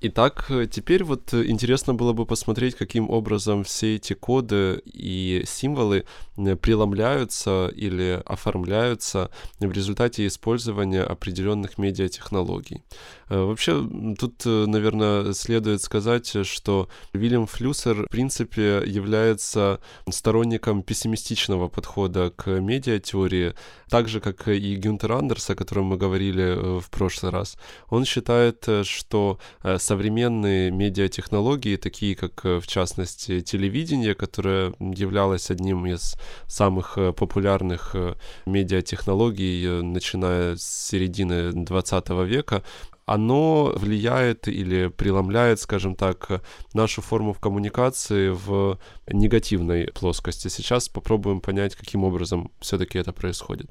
Итак, 0.03 0.47
э, 0.49 0.67
теперь 0.67 1.05
вот 1.05 1.35
э, 1.35 1.45
интересно 1.45 1.93
было 1.93 2.15
бы 2.15 2.25
посмотреть, 2.25 2.75
каким 2.75 3.11
образом 3.11 3.65
все 3.65 3.97
эти 3.97 4.15
коды 4.15 4.81
и 4.87 5.43
символы 5.47 6.07
преломляются 6.37 7.69
или 7.69 8.23
оформляются 8.25 9.31
в 9.59 9.71
результате 9.71 10.27
использования 10.27 11.03
определенных 11.03 11.77
медиатехнологий. 11.77 12.83
Вообще, 13.31 13.89
тут, 14.19 14.45
наверное, 14.45 15.33
следует 15.33 15.83
сказать, 15.83 16.47
что 16.47 16.89
Вильям 17.13 17.47
Флюсер, 17.47 18.07
в 18.07 18.11
принципе, 18.11 18.83
является 18.85 19.81
сторонником 20.11 20.83
пессимистичного 20.83 21.69
подхода 21.69 22.31
к 22.31 22.49
медиатеории, 22.49 23.55
так 23.89 24.09
же, 24.09 24.21
как 24.21 24.49
и 24.49 24.77
Гюнтер 24.77 25.13
Андерс, 25.13 25.51
о 25.51 25.55
котором 25.55 25.87
мы 25.87 25.97
говорили 25.97 26.81
в 26.81 26.91
прошлый 26.91 27.33
раз. 27.33 27.57
Он 27.89 28.05
считает, 28.05 28.69
что 28.83 29.39
современные 29.79 30.71
медиатехнологии, 30.71 31.77
такие 31.77 32.17
как, 32.17 32.45
э, 32.45 32.61
в 32.61 32.67
частности, 32.67 33.41
телевидение, 33.41 34.15
которое 34.15 34.73
являлось 34.81 35.51
одним 35.51 35.87
из 35.87 36.15
самых 36.47 36.99
э, 36.99 37.13
популярных 37.13 37.95
э, 37.95 38.15
медиатехнологий, 38.47 39.83
начиная 39.83 40.57
с 40.57 40.89
середины 40.89 41.53
20 41.53 42.09
века, 42.27 42.63
оно 43.11 43.73
влияет 43.75 44.47
или 44.47 44.87
преломляет, 44.87 45.59
скажем 45.59 45.97
так, 45.97 46.43
нашу 46.75 47.03
форму 47.03 47.33
в 47.33 47.41
коммуникации 47.41 48.29
в 48.29 48.79
негативной 49.09 49.89
плоскости. 49.93 50.47
Сейчас 50.47 50.89
попробуем 50.89 51.41
понять, 51.41 51.75
каким 51.75 52.05
образом 52.05 52.53
все-таки 52.61 52.99
это 52.99 53.13
происходит. 53.13 53.69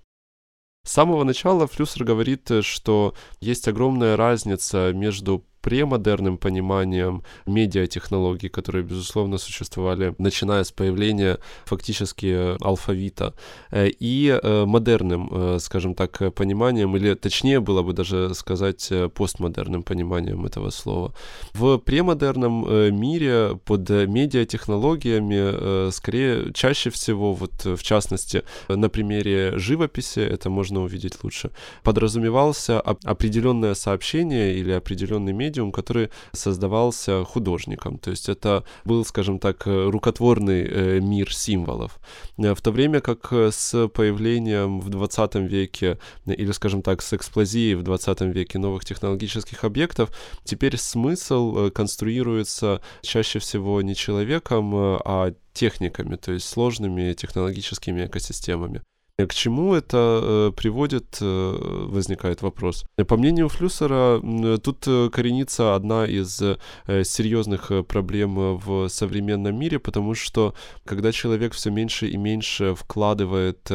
С 0.86 0.91
самого 0.91 1.24
начала 1.24 1.67
Флюсер 1.67 2.03
говорит, 2.03 2.50
что 2.63 3.13
есть 3.39 3.65
огромная 3.69 4.17
разница 4.17 4.91
между 4.93 5.46
премодерным 5.61 6.37
пониманием 6.37 7.23
медиатехнологий, 7.45 8.49
которые, 8.49 8.83
безусловно, 8.83 9.37
существовали, 9.37 10.15
начиная 10.17 10.63
с 10.63 10.71
появления 10.71 11.39
фактически 11.65 12.57
алфавита, 12.63 13.33
э, 13.71 13.89
и 13.99 14.39
э, 14.41 14.65
модерным, 14.65 15.29
э, 15.31 15.57
скажем 15.59 15.95
так, 15.95 16.33
пониманием, 16.33 16.95
или 16.95 17.13
точнее 17.15 17.59
было 17.59 17.81
бы 17.81 17.93
даже 17.93 18.33
сказать 18.33 18.91
постмодерным 19.13 19.83
пониманием 19.83 20.45
этого 20.45 20.69
слова. 20.69 21.13
В 21.53 21.77
премодерном 21.77 22.95
мире 22.95 23.59
под 23.65 23.89
медиатехнологиями 23.89 25.91
скорее 25.91 26.53
чаще 26.53 26.89
всего, 26.89 27.33
вот 27.33 27.65
в 27.65 27.83
частности, 27.83 28.43
на 28.69 28.89
примере 28.89 29.57
живописи, 29.57 30.19
это 30.19 30.49
можно 30.49 30.81
увидеть 30.81 31.23
лучше, 31.23 31.51
подразумевался 31.83 32.79
определенное 32.79 33.73
сообщение 33.73 34.55
или 34.55 34.71
определенный 34.71 35.33
медиа, 35.33 35.48
медиум, 35.49 35.71
который 35.71 36.09
создавался 36.33 37.23
художником. 37.23 37.97
То 37.97 38.11
есть 38.11 38.29
это 38.29 38.63
был, 38.85 39.03
скажем 39.05 39.39
так, 39.39 39.63
рукотворный 39.65 40.63
э, 40.63 40.99
мир 40.99 41.33
символов. 41.33 41.99
Э, 42.37 42.53
в 42.53 42.61
то 42.61 42.71
время 42.71 43.01
как 43.01 43.33
с 43.33 43.87
появлением 43.87 44.79
в 44.79 44.89
20 44.89 45.35
веке, 45.35 45.97
или, 46.25 46.51
скажем 46.51 46.81
так, 46.81 47.01
с 47.01 47.13
эксплозией 47.13 47.75
в 47.75 47.83
20 47.83 48.21
веке 48.21 48.59
новых 48.59 48.85
технологических 48.85 49.63
объектов, 49.63 50.09
теперь 50.43 50.77
смысл 50.77 51.57
э, 51.57 51.71
конструируется 51.71 52.81
чаще 53.01 53.39
всего 53.39 53.81
не 53.81 53.95
человеком, 53.95 54.73
а 54.75 55.33
техниками, 55.53 56.15
то 56.15 56.31
есть 56.31 56.47
сложными 56.47 57.13
технологическими 57.13 58.05
экосистемами. 58.05 58.81
К 59.27 59.33
чему 59.33 59.73
это 59.73 60.21
э, 60.23 60.51
приводит, 60.55 61.17
э, 61.19 61.85
возникает 61.89 62.41
вопрос. 62.41 62.85
По 63.07 63.17
мнению 63.17 63.49
Флюсера, 63.49 64.21
тут 64.59 64.88
э, 64.88 65.09
коренится 65.11 65.75
одна 65.75 66.05
из 66.05 66.41
серьезных 66.88 67.71
проблем 67.88 68.57
в 68.57 68.88
современном 68.88 69.59
мире, 69.59 69.79
потому 69.79 70.15
что 70.15 70.53
когда 70.85 71.11
человек 71.11 71.53
все 71.53 71.69
меньше 71.69 72.07
и 72.07 72.15
меньше 72.17 72.75
вкладывает 72.75 73.69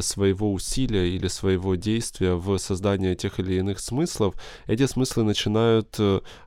своего 0.00 0.52
усилия 0.52 1.08
или 1.08 1.28
своего 1.28 1.74
действия 1.74 2.34
в 2.34 2.56
создание 2.58 3.14
тех 3.14 3.38
или 3.38 3.54
иных 3.54 3.80
смыслов, 3.80 4.34
эти 4.66 4.86
смыслы 4.86 5.24
начинают 5.24 5.98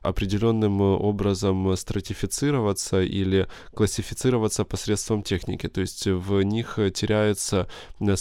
определенным 0.02 0.80
образом 0.80 1.76
стратифицироваться 1.76 3.02
или 3.02 3.46
классифицироваться 3.74 4.64
посредством 4.64 5.22
техники, 5.22 5.68
то 5.68 5.80
есть 5.80 6.06
в 6.06 6.42
них 6.42 6.78
теряется 6.94 7.68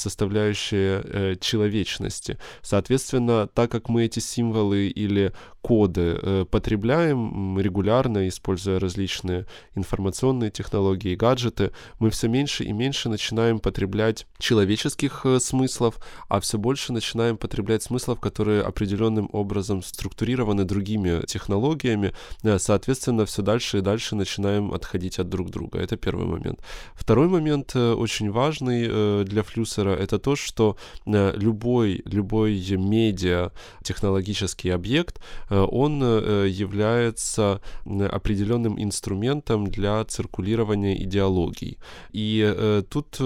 составляющая 0.04 1.02
э, 1.04 1.36
человечности. 1.40 2.38
Соответственно, 2.62 3.48
так 3.48 3.72
как 3.72 3.90
мы 3.90 4.06
эти 4.06 4.20
символы 4.20 4.88
или 4.88 5.34
коды 5.62 6.20
э, 6.22 6.46
потребляем 6.52 7.58
регулярно, 7.58 8.28
используя 8.28 8.80
различные 8.80 9.46
информационные 9.76 10.52
технологии 10.52 11.14
и 11.14 11.16
гаджеты, 11.16 11.72
мы 12.00 12.10
все 12.10 12.28
меньше 12.28 12.66
и 12.66 12.74
меньше 12.74 13.10
начинаем 13.10 13.60
потреблять 13.60 14.28
человеческих 14.40 15.26
э, 15.26 15.40
смыслов, 15.40 15.96
а 16.28 16.40
все 16.42 16.58
больше 16.58 16.92
начинаем 16.92 17.38
потреблять 17.38 17.82
смыслов, 17.84 18.20
которые 18.20 18.62
определенным 18.62 19.30
образом 19.32 19.82
структурированы 19.82 20.66
другими 20.66 21.26
технологиями. 21.26 22.14
Э, 22.44 22.60
соответственно, 22.60 23.26
все 23.26 23.42
дальше 23.42 23.78
и 23.78 23.82
дальше 23.82 24.16
начинаем 24.16 24.74
отходить 24.74 25.18
от 25.18 25.30
друг 25.30 25.50
друга. 25.50 25.80
Это 25.80 25.96
первый 25.96 26.26
момент. 26.26 26.60
Второй 26.94 27.30
момент 27.30 27.72
э, 27.76 27.94
очень 27.94 28.32
важный 28.32 28.86
э, 28.90 29.24
для 29.26 29.44
Флюсера— 29.44 29.93
это 29.94 30.20
то, 30.20 30.36
что 30.36 30.78
э, 31.06 31.34
любой, 31.36 32.02
любой 32.06 32.54
медиа 32.78 33.52
технологический 33.84 34.70
объект 34.70 35.20
Э, 35.50 35.66
он 35.70 36.02
э, 36.04 36.48
является 36.50 37.62
определенным 37.86 38.82
инструментом 38.82 39.68
для 39.68 40.04
циркулирования 40.06 40.96
идеологий. 41.04 41.78
И 42.12 42.44
э, 42.44 42.84
тут 42.90 43.18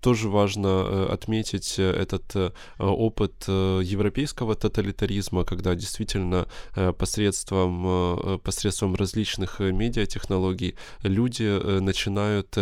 тоже 0.00 0.28
важно 0.28 1.12
отметить 1.12 1.78
этот 1.78 2.54
опыт 2.78 3.48
европейского 3.48 4.54
тоталитаризма, 4.54 5.44
когда 5.44 5.74
действительно 5.74 6.46
посредством, 6.98 8.40
посредством 8.40 8.94
различных 8.94 9.60
медиатехнологий 9.60 10.76
люди 11.02 11.80
начинают 11.80 12.56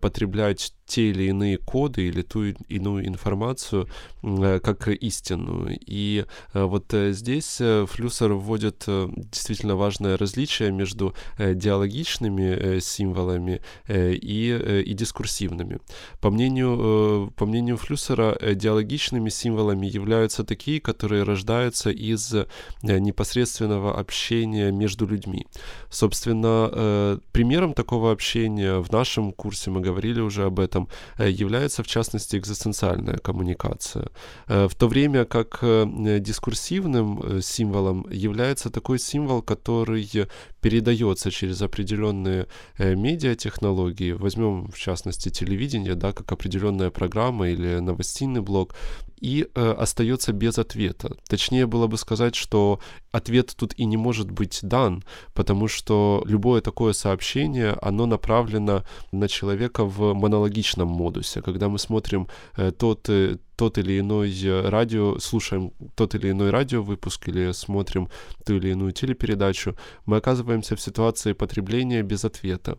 потреблять 0.00 0.74
те 0.90 1.10
или 1.10 1.24
иные 1.24 1.56
коды 1.56 2.08
или 2.08 2.22
ту 2.22 2.49
иную 2.68 3.06
информацию 3.06 3.88
как 4.22 4.88
истинную. 4.88 5.78
И 5.86 6.24
вот 6.52 6.92
здесь 6.92 7.56
Флюс 7.56 8.10
Гуссер 8.10 8.32
вводит 8.32 8.84
э, 8.88 9.08
действительно 9.16 9.76
важное 9.76 10.18
различие 10.18 10.72
между 10.72 11.14
э, 11.38 11.54
диалогичными 11.54 12.42
э, 12.42 12.80
символами 12.80 13.60
и, 13.88 14.82
и 14.86 14.94
дискурсивными. 14.94 15.78
По 16.20 16.30
мнению, 16.30 17.32
по 17.36 17.46
мнению 17.46 17.76
Флюсера, 17.76 18.36
диалогичными 18.54 19.30
символами 19.30 19.86
являются 19.86 20.44
такие, 20.44 20.80
которые 20.80 21.22
рождаются 21.22 21.90
из 21.90 22.34
непосредственного 22.82 23.98
общения 23.98 24.72
между 24.72 25.06
людьми. 25.06 25.46
Собственно, 25.90 27.20
примером 27.32 27.74
такого 27.74 28.12
общения 28.12 28.80
в 28.80 28.90
нашем 28.92 29.32
курсе, 29.32 29.70
мы 29.70 29.80
говорили 29.80 30.20
уже 30.20 30.44
об 30.44 30.58
этом, 30.58 30.88
является 31.18 31.82
в 31.82 31.86
частности 31.86 32.39
экзистенциальная 32.40 33.18
коммуникация. 33.18 34.08
В 34.46 34.74
то 34.74 34.88
время 34.88 35.24
как 35.24 35.60
дискурсивным 35.62 37.40
символом 37.42 38.06
является 38.10 38.70
такой 38.70 38.98
символ, 38.98 39.42
который 39.42 40.28
передается 40.60 41.30
через 41.30 41.62
определенные 41.62 42.46
э, 42.78 42.94
медиатехнологии. 42.94 44.12
Возьмем, 44.12 44.70
в 44.70 44.78
частности, 44.78 45.30
телевидение, 45.30 45.94
да, 45.94 46.12
как 46.12 46.32
определенная 46.32 46.90
программа 46.90 47.48
или 47.48 47.78
новостный 47.80 48.40
блок, 48.40 48.74
и 49.20 49.46
э, 49.54 49.72
остается 49.72 50.32
без 50.32 50.58
ответа. 50.58 51.16
Точнее 51.28 51.66
было 51.66 51.86
бы 51.86 51.96
сказать, 51.98 52.34
что 52.34 52.80
ответ 53.12 53.54
тут 53.56 53.74
и 53.74 53.84
не 53.84 53.96
может 53.96 54.30
быть 54.30 54.60
дан, 54.62 55.04
потому 55.34 55.68
что 55.68 56.22
любое 56.26 56.60
такое 56.60 56.92
сообщение, 56.92 57.76
оно 57.82 58.06
направлено 58.06 58.84
на 59.12 59.28
человека 59.28 59.84
в 59.84 60.14
монологичном 60.14 60.88
модусе. 60.88 61.42
Когда 61.42 61.68
мы 61.68 61.78
смотрим 61.78 62.28
э, 62.56 62.70
тот, 62.70 63.08
э, 63.08 63.36
тот 63.56 63.78
или 63.78 64.00
иной 64.00 64.32
радио, 64.68 65.18
слушаем 65.18 65.72
тот 65.94 66.14
или 66.14 66.30
иной 66.30 66.50
радиовыпуск 66.50 67.28
или 67.28 67.52
смотрим 67.52 68.08
ту 68.46 68.56
или 68.56 68.70
иную 68.70 68.92
телепередачу, 68.92 69.76
мы 70.06 70.16
оказываемся 70.16 70.76
в 70.76 70.80
ситуации 70.80 71.34
потребления 71.34 72.02
без 72.02 72.24
ответа. 72.24 72.78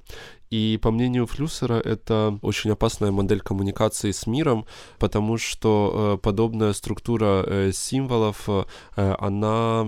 И 0.51 0.77
по 0.81 0.91
мнению 0.91 1.27
Флюсера, 1.27 1.75
это 1.75 2.37
очень 2.41 2.71
опасная 2.71 3.11
модель 3.11 3.39
коммуникации 3.39 4.11
с 4.11 4.27
миром, 4.27 4.65
потому 4.99 5.37
что 5.37 6.17
э, 6.17 6.21
подобная 6.21 6.73
структура 6.73 7.43
э, 7.47 7.71
символов, 7.73 8.49
э, 8.49 8.65
она, 8.97 9.87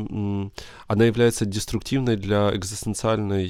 она 0.88 1.06
является 1.06 1.45
деструктивной 1.45 2.15
для 2.15 2.56
экзистенциальной 2.56 3.43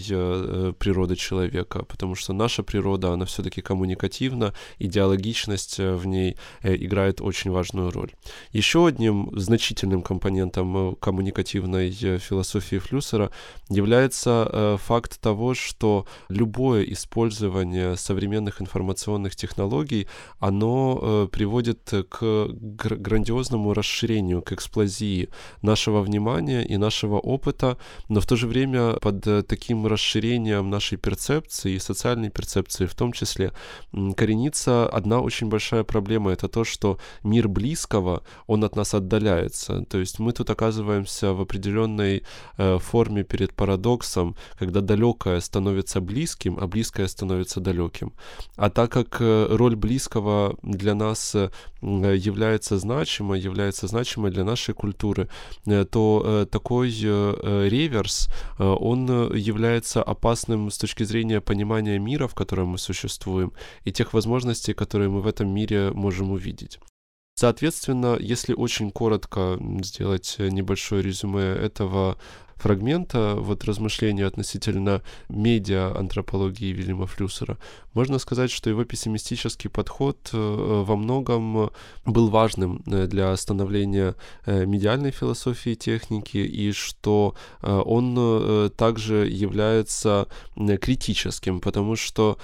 природы 0.74 1.16
человека, 1.16 1.84
потому 1.84 2.16
что 2.16 2.34
наша 2.34 2.64
природа, 2.64 3.14
она 3.14 3.26
все-таки 3.26 3.62
коммуникативна, 3.62 4.54
идеологичность 4.80 5.78
в 5.78 6.08
ней 6.08 6.38
играет 6.64 7.22
очень 7.22 7.52
важную 7.52 7.92
роль. 7.92 8.12
Еще 8.54 8.88
одним 8.88 9.30
значительным 9.40 10.02
компонентом 10.02 10.96
коммуникативной 10.96 11.92
философии 11.92 12.78
Флюсера 12.78 13.30
является 13.70 14.80
факт 14.82 15.22
того, 15.22 15.54
что 15.54 16.08
любое 16.30 16.84
использование 17.04 17.98
современных 17.98 18.62
информационных 18.62 19.36
технологий, 19.36 20.08
оно 20.40 21.28
приводит 21.32 21.92
к 22.10 22.48
грандиозному 22.50 23.74
расширению, 23.74 24.42
к 24.42 24.54
эксплозии 24.54 25.30
нашего 25.62 26.02
внимания 26.02 26.64
и 26.64 26.78
нашего 26.78 27.20
опыта, 27.20 27.78
но 28.10 28.20
в 28.20 28.26
то 28.26 28.36
же 28.36 28.48
время 28.48 28.94
под 28.94 29.48
таким 29.48 29.86
расширением 29.86 30.70
нашей 30.70 30.98
перцепции 30.98 31.78
социальной 31.78 32.30
перцепции 32.30 32.86
в 32.86 32.96
том 32.96 33.12
числе 33.12 33.52
коренится 34.16 34.88
одна 34.88 35.20
очень 35.20 35.50
большая 35.50 35.84
проблема. 35.84 36.32
Это 36.32 36.48
то, 36.48 36.64
что 36.64 36.98
мир 37.24 37.48
близкого, 37.48 38.22
он 38.48 38.64
от 38.64 38.76
нас 38.76 38.94
отдаляется. 38.94 39.86
То 39.90 39.98
есть 39.98 40.20
мы 40.20 40.32
тут 40.32 40.50
оказываемся 40.50 41.34
в 41.34 41.42
определенной 41.42 42.24
э, 42.58 42.78
форме 42.80 43.24
перед 43.24 43.54
парадоксом, 43.54 44.36
когда 44.60 44.82
далекое 44.82 45.42
становится 45.42 46.00
близким, 46.00 46.58
а 46.62 46.68
близкое 46.68 46.93
становится 47.08 47.60
далеким. 47.60 48.14
А 48.56 48.70
так 48.70 48.92
как 48.92 49.18
э, 49.20 49.48
роль 49.50 49.76
близкого 49.76 50.58
для 50.62 50.96
нас 50.96 51.36
э, 51.36 51.50
является 51.82 52.78
значимой, 52.78 53.40
является 53.40 53.88
значимой 53.88 54.32
для 54.32 54.44
нашей 54.44 54.74
культуры, 54.74 55.30
э, 55.66 55.86
то 55.86 56.48
такой 56.52 56.90
реверс, 56.90 58.30
он 58.58 59.34
является 59.36 60.04
опасным 60.04 60.70
с 60.70 60.78
точки 60.78 61.04
зрения 61.04 61.42
понимания 61.42 62.00
мира, 62.00 62.28
в 62.28 62.36
котором 62.36 62.70
мы 62.70 62.78
существуем, 62.78 63.54
и 63.84 63.92
тех 63.92 64.14
возможностей, 64.14 64.74
которые 64.74 65.10
мы 65.10 65.22
в 65.22 65.28
этом 65.28 65.54
мире 65.54 65.92
можем 65.92 66.32
увидеть. 66.32 66.80
Соответственно, 67.36 68.18
если 68.20 68.54
очень 68.54 68.92
коротко 68.92 69.58
сделать 69.82 70.36
небольшое 70.40 71.02
резюме 71.02 71.42
этого 71.42 72.18
фрагмента 72.64 73.36
вот 73.36 73.66
размышления 73.66 74.26
относительно 74.26 75.02
медиа-антропологии 75.28 76.72
Вильяма 76.72 77.08
Флюсера, 77.08 77.58
можно 77.94 78.20
сказать, 78.20 78.52
что 78.52 78.70
его 78.70 78.86
пессимистический 78.86 79.70
подход 79.70 80.18
э, 80.34 80.38
во 80.38 80.96
многом 80.96 81.70
был 82.06 82.30
важным 82.30 82.82
э, 82.88 83.06
для 83.08 83.36
становления 83.38 84.16
э, 84.46 84.66
медиальной 84.66 85.12
философии 85.12 85.76
техники, 85.76 86.38
и 86.38 86.72
что 86.72 87.36
он 87.62 88.72
также 88.78 89.28
является 89.28 90.28
критическим, 90.82 91.60
потому 91.60 91.96
что 91.96 92.38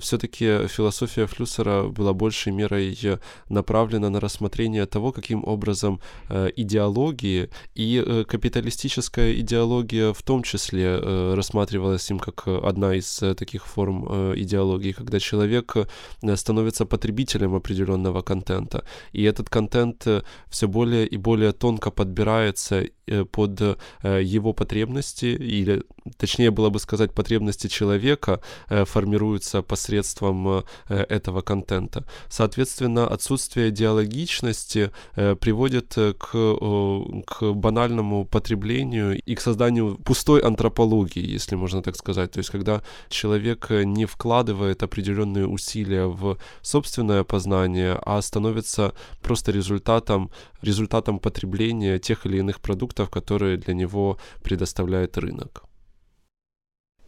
все-таки 0.00 0.66
философия 0.68 1.26
Флюсера 1.26 1.84
была 1.84 2.12
большей 2.12 2.52
мерой 2.52 2.96
направлена 3.48 4.10
на 4.10 4.20
рассмотрение 4.20 4.86
того, 4.86 5.12
каким 5.12 5.44
образом 5.44 6.00
идеологии 6.28 7.48
и 7.74 8.24
капиталистическая 8.28 9.32
идеология 9.40 9.55
в 9.64 10.22
том 10.22 10.42
числе 10.42 10.96
рассматривалась 11.34 12.10
им 12.10 12.18
как 12.18 12.46
одна 12.46 12.94
из 12.94 13.22
таких 13.36 13.66
форм 13.66 14.06
идеологии, 14.34 14.76
технологий, 14.76 14.92
когда 14.92 15.18
человек 15.18 15.76
э, 16.22 16.36
становится 16.36 16.86
потребителем 16.86 17.54
определенного 17.54 18.22
контента, 18.22 18.82
и 19.12 19.22
этот 19.22 19.48
контент 19.48 20.06
э, 20.06 20.22
все 20.48 20.66
более 20.66 21.06
и 21.06 21.18
более 21.18 21.52
тонко 21.52 21.90
подбирается 21.90 22.84
э, 23.06 23.24
под 23.24 23.60
его 24.02 24.52
потребности, 24.52 25.26
или 25.26 25.82
точнее 26.16 26.50
было 26.50 26.70
бы 26.70 26.78
сказать, 26.78 27.12
потребности 27.12 27.66
человека 27.68 28.40
формируются 28.68 29.62
посредством 29.62 30.64
этого 30.88 31.42
контента. 31.42 32.04
Соответственно, 32.28 33.06
отсутствие 33.06 33.70
диалогичности 33.70 34.90
приводит 35.14 35.94
к, 35.94 36.14
к 36.22 37.52
банальному 37.52 38.24
потреблению 38.24 39.20
и 39.20 39.34
к 39.34 39.40
созданию 39.40 39.96
пустой 39.96 40.40
антропологии, 40.40 41.24
если 41.24 41.56
можно 41.56 41.82
так 41.82 41.96
сказать. 41.96 42.32
То 42.32 42.38
есть, 42.38 42.50
когда 42.50 42.82
человек 43.08 43.70
не 43.70 44.06
вкладывает 44.06 44.82
определенные 44.82 45.46
усилия 45.46 46.06
в 46.06 46.38
собственное 46.62 47.24
познание, 47.24 47.98
а 48.04 48.22
становится 48.22 48.92
просто 49.22 49.52
результатом, 49.52 50.30
результатом 50.62 51.18
потребления 51.18 51.98
тех 51.98 52.26
или 52.26 52.38
иных 52.38 52.60
продуктов, 52.60 53.10
которые 53.10 53.56
для 53.56 53.74
него 53.74 54.18
предоставляет 54.42 55.18
рынок. 55.18 55.65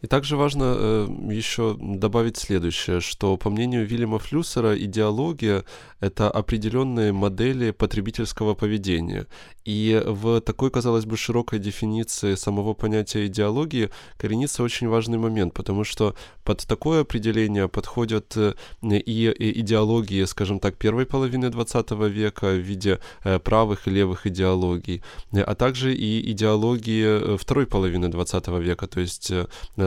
И 0.01 0.07
также 0.07 0.37
важно 0.37 0.75
э, 0.77 1.07
еще 1.29 1.75
добавить 1.77 2.37
следующее, 2.37 3.01
что 3.01 3.35
по 3.37 3.49
мнению 3.49 3.85
Вильяма 3.85 4.19
Флюсера 4.19 4.77
идеология— 4.77 5.65
это 5.99 6.31
определенные 6.31 7.11
модели 7.11 7.71
потребительского 7.71 8.53
поведения. 8.53 9.27
И 9.69 10.01
в 10.03 10.41
такой, 10.41 10.71
казалось 10.71 11.05
бы, 11.05 11.15
широкой 11.15 11.59
дефиниции 11.59 12.33
самого 12.33 12.73
понятия 12.73 13.27
идеологии 13.27 13.91
коренится 14.17 14.63
очень 14.63 14.87
важный 14.87 15.19
момент, 15.19 15.53
потому 15.53 15.83
что 15.83 16.15
под 16.43 16.65
такое 16.65 17.01
определение 17.01 17.67
подходят 17.67 18.35
э, 18.35 18.55
и 18.81 19.61
идеологии, 19.61 20.25
скажем 20.25 20.59
так, 20.59 20.75
первой 20.75 21.05
половины 21.05 21.49
20 21.51 21.91
века 21.91 22.47
в 22.47 22.57
виде 22.57 22.99
э, 23.23 23.37
правых 23.37 23.87
и 23.87 23.91
левых 23.91 24.25
идеологий, 24.25 25.03
а 25.33 25.53
также 25.53 25.93
и 25.93 26.31
идеологии 26.31 27.33
э, 27.33 27.37
второй 27.37 27.67
половины 27.67 28.07
20 28.07 28.47
века, 28.47 28.87
то 28.87 28.99
есть 28.99 29.31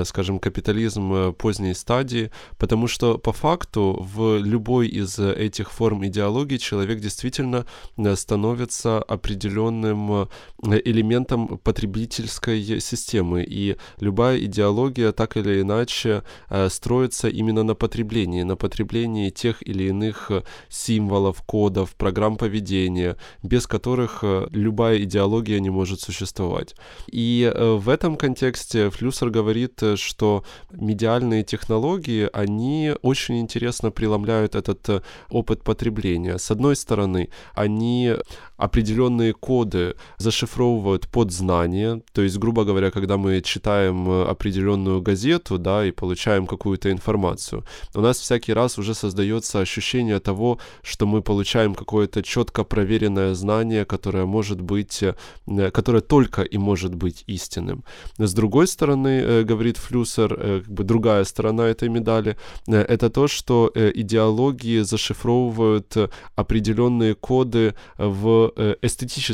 скажем, 0.05 0.39
капитализм 0.39 1.13
э, 1.13 1.33
поздней 1.33 1.75
стадии, 1.75 2.31
потому 2.57 2.87
что 2.87 3.19
по 3.19 3.33
факту 3.33 4.07
в 4.15 4.39
любой 4.39 4.87
из 4.87 5.19
этих 5.19 5.73
форм 5.73 6.07
идеологии 6.07 6.59
человек 6.59 7.01
действительно 7.01 7.67
э, 7.97 8.17
становится 8.17 9.03
определенным 9.03 9.72
э, 9.85 10.27
элементом 10.85 11.59
потребительской 11.59 12.81
системы, 12.81 13.45
и 13.45 13.77
любая 14.01 14.39
идеология 14.39 15.13
так 15.13 15.37
или 15.37 15.61
иначе 15.61 16.23
строится 16.69 17.29
именно 17.29 17.63
на 17.63 17.75
потреблении, 17.75 18.43
на 18.43 18.57
потреблении 18.57 19.31
тех 19.31 19.67
или 19.67 19.85
иных 19.85 20.31
символов, 20.69 21.43
кодов, 21.43 21.95
программ 21.97 22.37
поведения, 22.37 23.17
без 23.43 23.67
которых 23.67 24.25
любая 24.51 25.03
идеология 25.03 25.61
не 25.61 25.71
может 25.71 26.01
существовать. 26.01 26.75
И 27.11 27.53
в 27.57 27.89
этом 27.89 28.17
контексте 28.17 28.91
Флюсер 28.91 29.31
говорит, 29.31 29.83
что 29.97 30.45
медиальные 30.71 31.45
технологии, 31.45 32.29
они 32.33 32.93
очень 33.03 33.41
интересно 33.41 33.91
преломляют 33.91 34.55
этот 34.55 34.89
э, 34.89 35.03
опыт 35.31 35.63
потребления. 35.63 36.39
С 36.39 36.51
одной 36.51 36.77
стороны, 36.77 37.29
они 37.55 38.15
определенные 38.57 39.33
коды 39.33 39.52
зашифровывают 40.19 41.09
под 41.09 41.33
знание, 41.33 42.03
то 42.13 42.23
есть, 42.23 42.39
грубо 42.39 42.65
говоря, 42.65 42.91
когда 42.91 43.17
мы 43.17 43.41
читаем 43.41 44.11
э, 44.11 44.25
определенную 44.31 45.03
газету, 45.03 45.59
да, 45.59 45.85
и 45.85 45.91
получаем 45.91 46.47
какую-то 46.47 46.91
информацию, 46.91 47.65
у 47.95 48.01
нас 48.01 48.19
всякий 48.19 48.55
раз 48.55 48.79
уже 48.79 48.95
создается 48.95 49.61
ощущение 49.61 50.19
того, 50.21 50.59
что 50.83 51.07
мы 51.07 51.23
получаем 51.23 51.75
какое-то 51.75 52.23
четко 52.23 52.65
проверенное 52.65 53.35
знание, 53.35 53.85
которое 53.85 54.27
может 54.27 54.61
быть, 54.61 55.03
э, 55.03 55.71
которое 55.71 56.01
только 56.01 56.43
и 56.43 56.59
может 56.59 56.95
быть 56.95 57.25
истинным. 57.27 57.85
С 58.19 58.35
другой 58.35 58.67
стороны, 58.67 59.45
говорит 59.45 59.77
Флюсер, 59.77 60.35
э, 60.39 60.61
как 60.61 60.73
бы 60.73 60.85
другая 60.85 61.25
сторона 61.25 61.69
этой 61.69 61.89
медали, 61.89 62.37
э, 62.67 62.77
это 62.77 63.11
то, 63.11 63.29
что 63.29 63.71
э, 63.75 63.91
идеологии 63.95 64.83
зашифровывают 64.83 65.97
определенные 66.37 67.15
коды 67.15 67.75
в 67.99 68.53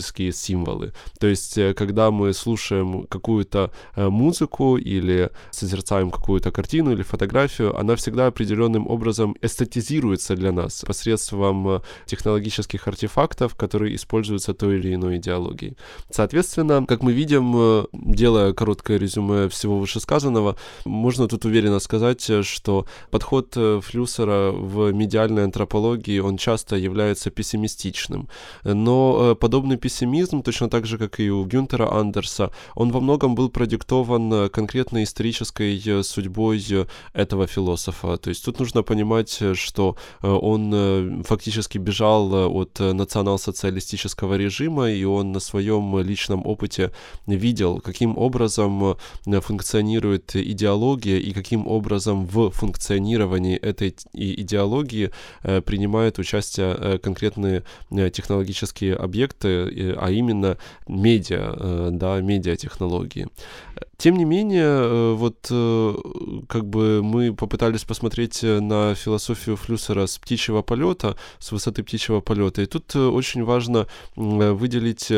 эстетические 0.09 0.33
символы. 0.33 0.93
То 1.19 1.27
есть, 1.27 1.59
когда 1.77 2.11
мы 2.11 2.33
слушаем 2.33 3.07
какую-то 3.07 3.71
музыку 3.97 4.77
или 4.77 5.31
созерцаем 5.51 6.11
какую-то 6.11 6.51
картину 6.51 6.93
или 6.93 7.03
фотографию, 7.03 7.79
она 7.79 7.95
всегда 7.97 8.27
определенным 8.27 8.87
образом 8.89 9.37
эстетизируется 9.43 10.37
для 10.37 10.53
нас 10.53 10.85
посредством 10.87 11.83
технологических 12.07 12.89
артефактов, 12.89 13.55
которые 13.55 13.95
используются 13.95 14.55
той 14.55 14.79
или 14.79 14.95
иной 14.95 15.17
идеологией. 15.17 15.77
Соответственно, 16.11 16.85
как 16.87 17.03
мы 17.03 17.13
видим, 17.13 17.87
делая 17.93 18.53
короткое 18.53 18.99
резюме 18.99 19.49
всего 19.49 19.79
вышесказанного, 19.79 20.57
можно 20.85 21.29
тут 21.29 21.45
уверенно 21.45 21.81
сказать, 21.81 22.31
э, 22.31 22.43
что 22.43 22.87
подход 23.11 23.57
э, 23.57 23.81
Флюсера 23.83 24.53
в 24.53 24.93
медиальной 24.93 25.45
антропологии, 25.45 26.21
он 26.21 26.37
часто 26.37 26.77
является 26.77 27.31
пессимистичным. 27.31 28.29
Но 28.65 29.33
э, 29.33 29.35
подобный 29.35 29.77
пессимизм 29.77 29.98
пессимизм, 29.99 30.43
точно 30.43 30.69
так 30.69 30.87
же, 30.87 30.99
как 30.99 31.21
и 31.21 31.31
у 31.31 31.45
Гюнтера 31.45 31.91
Андерса, 31.93 32.51
он 32.75 32.91
во 32.93 33.01
многом 33.01 33.35
был 33.35 33.49
продиктован 33.49 34.49
конкретно 34.49 35.03
исторической 35.03 36.03
судьбой 36.03 36.63
этого 37.13 37.47
философа. 37.47 38.17
То 38.17 38.31
есть 38.31 38.45
тут 38.45 38.61
нужно 38.61 38.83
понимать, 38.83 39.43
что 39.55 39.97
он 40.23 41.25
фактически 41.25 41.79
бежал 41.79 42.33
от 42.33 42.79
национал-социалистического 42.79 44.35
режима, 44.37 44.91
и 44.91 45.05
он 45.05 45.33
на 45.33 45.41
своем 45.41 45.99
личном 45.99 46.47
опыте 46.47 46.93
видел, 47.27 47.81
каким 47.81 48.17
образом 48.19 48.97
функционирует 49.25 50.37
идеология 50.37 51.19
и 51.19 51.33
каким 51.33 51.67
образом 51.67 52.27
в 52.27 52.51
функционировании 52.51 53.57
этой 53.57 53.95
идеологии 54.13 55.11
э, 55.43 55.61
принимают 55.61 56.19
участие 56.19 56.77
э, 56.79 56.99
конкретные 56.99 57.63
э, 57.91 58.11
технологические 58.11 58.95
объекты, 58.95 59.49
а 59.97 60.11
именно 60.11 60.59
медиа, 60.87 61.91
да, 61.91 62.21
медиатехнологии. 62.21 63.29
Тем 63.97 64.17
не 64.17 64.25
менее, 64.25 65.15
вот 65.15 65.39
как 66.49 66.67
бы 66.67 67.03
мы 67.03 67.35
попытались 67.35 67.85
посмотреть 67.85 68.43
на 68.43 68.95
философию 68.95 69.57
Флюсера 69.57 70.07
с 70.07 70.19
птичьего 70.19 70.63
полета, 70.63 71.17
с 71.41 71.51
высоты 71.51 71.83
птичьего 71.83 72.21
полета, 72.21 72.63
и 72.63 72.67
тут 72.67 72.95
очень 72.95 73.43
важно 73.43 73.87
выделить 74.15 75.13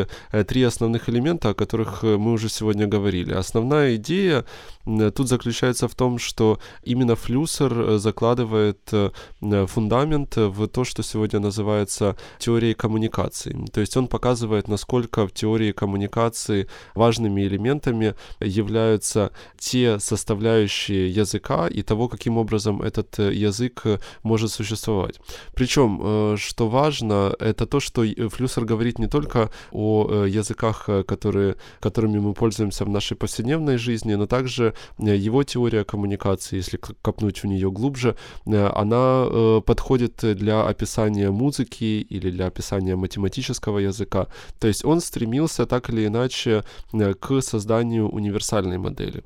три 0.47 0.63
основных 0.63 1.09
элемента, 1.09 1.49
о 1.49 1.53
которых 1.53 2.01
мы 2.01 2.31
уже 2.31 2.49
сегодня 2.49 2.87
говорили. 2.87 3.33
Основная 3.33 3.95
идея 3.97 4.45
тут 4.85 5.27
заключается 5.27 5.87
в 5.87 5.93
том, 5.93 6.17
что 6.17 6.59
именно 6.83 7.15
Флюсер 7.15 7.99
закладывает 7.99 8.91
фундамент 9.39 10.37
в 10.37 10.67
то, 10.67 10.83
что 10.83 11.03
сегодня 11.03 11.39
называется 11.39 12.17
теорией 12.39 12.73
коммуникации. 12.73 13.55
То 13.71 13.79
есть 13.79 13.95
он 13.95 14.07
показывает, 14.07 14.60
насколько 14.67 15.27
в 15.27 15.31
теории 15.31 15.71
коммуникации 15.71 16.67
важными 16.95 17.41
элементами 17.41 18.15
являются 18.39 19.31
те 19.57 19.99
составляющие 19.99 21.09
языка 21.09 21.67
и 21.67 21.81
того, 21.81 22.07
каким 22.07 22.37
образом 22.37 22.81
этот 22.81 23.19
язык 23.19 23.83
может 24.23 24.51
существовать. 24.51 25.19
Причем, 25.53 25.99
э, 26.01 26.35
что 26.37 26.67
важно, 26.67 27.33
это 27.39 27.65
то, 27.65 27.79
что 27.79 28.03
Флюсер 28.29 28.65
говорит 28.65 28.99
не 28.99 29.07
только 29.07 29.49
о 29.71 30.07
э, 30.09 30.29
языках, 30.29 30.89
которые, 31.07 31.55
которыми 31.79 32.19
мы 32.19 32.33
пользуемся 32.33 32.85
в 32.85 32.89
нашей 32.89 33.17
повседневной 33.17 33.77
жизни, 33.77 34.15
но 34.15 34.25
также 34.25 34.73
его 34.97 35.43
теория 35.43 35.83
коммуникации, 35.83 36.57
если 36.57 36.77
копнуть 36.77 37.43
в 37.43 37.47
нее 37.47 37.71
глубже, 37.71 38.15
э, 38.45 38.67
она 38.75 39.61
подходит 39.65 40.19
для 40.21 40.63
описания 40.67 41.31
музыки 41.31 42.05
или 42.09 42.31
для 42.31 42.47
описания 42.47 42.95
математического 42.95 43.79
языка. 43.79 44.27
То 44.59 44.67
есть 44.67 44.85
он 44.85 45.01
стремился 45.01 45.65
так 45.65 45.89
или 45.89 46.05
иначе 46.05 46.63
э, 46.93 47.13
к 47.13 47.41
созданию 47.41 48.09
универсальной 48.09 48.77
модели. 48.77 49.23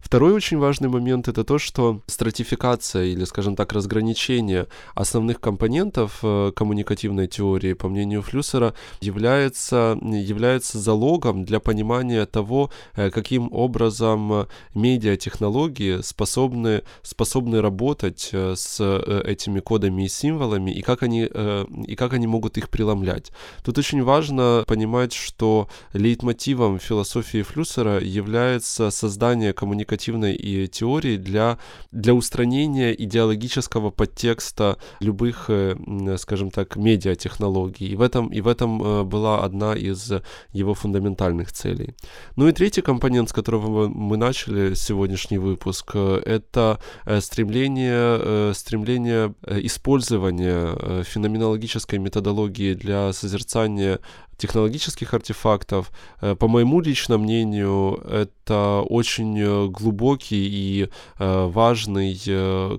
Второй 0.00 0.32
очень 0.32 0.58
важный 0.58 0.88
момент 0.88 1.28
это 1.28 1.44
то, 1.44 1.58
что 1.58 2.00
стратификация 2.06 3.04
или, 3.04 3.24
скажем 3.24 3.54
так, 3.54 3.72
разграничение 3.72 4.66
основных 4.94 5.40
компонентов 5.40 6.20
э, 6.22 6.52
коммуникативной 6.56 7.28
теории, 7.28 7.74
по 7.74 7.88
мнению 7.88 8.22
Флюсера, 8.22 8.74
является, 9.00 9.98
является 10.02 10.78
залогом 10.78 11.44
для 11.44 11.60
понимания 11.60 12.24
того, 12.26 12.70
э, 12.96 13.10
каким 13.10 13.52
образом 13.52 14.48
медиатехнологии 14.74 16.00
способны, 16.00 16.82
способны 17.02 17.60
работать 17.60 18.30
э, 18.32 18.54
с 18.56 18.80
этими 18.80 19.60
кодами 19.60 20.04
и 20.04 20.08
символами, 20.08 20.70
и 20.70 20.80
как, 20.82 21.02
они, 21.02 21.24
и 21.24 21.94
как 21.94 22.14
они 22.14 22.26
могут 22.26 22.56
их 22.58 22.70
преломлять. 22.70 23.32
Тут 23.62 23.78
очень 23.78 24.02
важно 24.02 24.64
понимать, 24.66 25.12
что 25.12 25.68
лейтмотивом 25.92 26.78
философии 26.78 27.42
Флюсера 27.42 28.00
является 28.00 28.90
создание 28.90 29.52
коммуникативной 29.52 29.89
коммуникативной 29.90 30.34
и 30.34 30.68
теории 30.68 31.16
для, 31.16 31.58
для 31.92 32.14
устранения 32.14 32.92
идеологического 32.92 33.90
подтекста 33.90 34.76
любых, 35.00 35.46
э, 35.48 35.76
скажем 36.18 36.50
так, 36.50 36.76
медиатехнологий. 36.76 37.88
И 37.88 37.96
в 37.96 38.02
этом, 38.02 38.28
и 38.28 38.40
в 38.40 38.48
этом 38.48 38.82
э, 38.82 39.02
была 39.04 39.44
одна 39.44 39.74
из 39.74 40.12
его 40.52 40.74
фундаментальных 40.74 41.52
целей. 41.52 41.94
Ну 42.36 42.48
и 42.48 42.52
третий 42.52 42.82
компонент, 42.82 43.28
с 43.28 43.32
которого 43.32 43.88
мы 43.88 44.16
начали 44.16 44.74
сегодняшний 44.74 45.38
выпуск, 45.38 45.92
э, 45.94 46.22
это 46.26 46.78
стремление, 47.20 48.54
стремление 48.54 49.34
использования 49.64 51.02
феноменологической 51.04 51.98
методологии 51.98 52.74
для 52.74 53.12
созерцания 53.12 53.98
технологических 54.40 55.14
артефактов. 55.14 55.90
Э, 56.20 56.34
по 56.34 56.48
моему 56.48 56.80
личному 56.80 57.24
мнению, 57.24 58.02
это 58.10 58.82
очень 58.88 59.38
э, 59.38 59.68
глубокий 59.68 60.48
и 60.48 60.88
э, 61.18 61.46
важный 61.46 62.18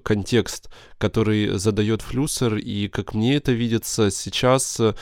контекст 0.04 0.69
который 1.01 1.57
задает 1.57 2.03
Флюсер, 2.03 2.57
и 2.57 2.87
как 2.87 3.15
мне 3.15 3.35
это 3.35 3.51
видится 3.53 4.11
сейчас, 4.11 4.79
э, 4.79 4.93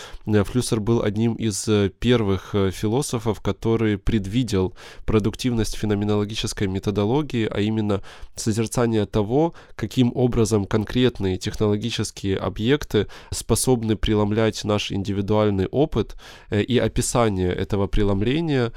Флюсер 0.45 0.79
был 0.79 1.03
одним 1.03 1.33
из 1.33 1.67
э, 1.67 1.91
первых 1.99 2.55
э, 2.55 2.71
философов, 2.71 3.41
который 3.41 3.97
предвидел 3.97 4.73
продуктивность 5.05 5.75
феноменологической 5.75 6.67
методологии, 6.67 7.49
а 7.51 7.59
именно 7.59 8.01
созерцание 8.35 9.05
того, 9.05 9.53
каким 9.75 10.13
образом 10.15 10.65
конкретные 10.65 11.37
технологические 11.37 12.37
объекты 12.37 13.07
способны 13.31 13.97
преломлять 13.97 14.63
наш 14.63 14.93
индивидуальный 14.93 15.67
опыт 15.67 16.15
и 16.51 16.77
описание 16.77 17.51
этого 17.51 17.87
преломления. 17.87 18.71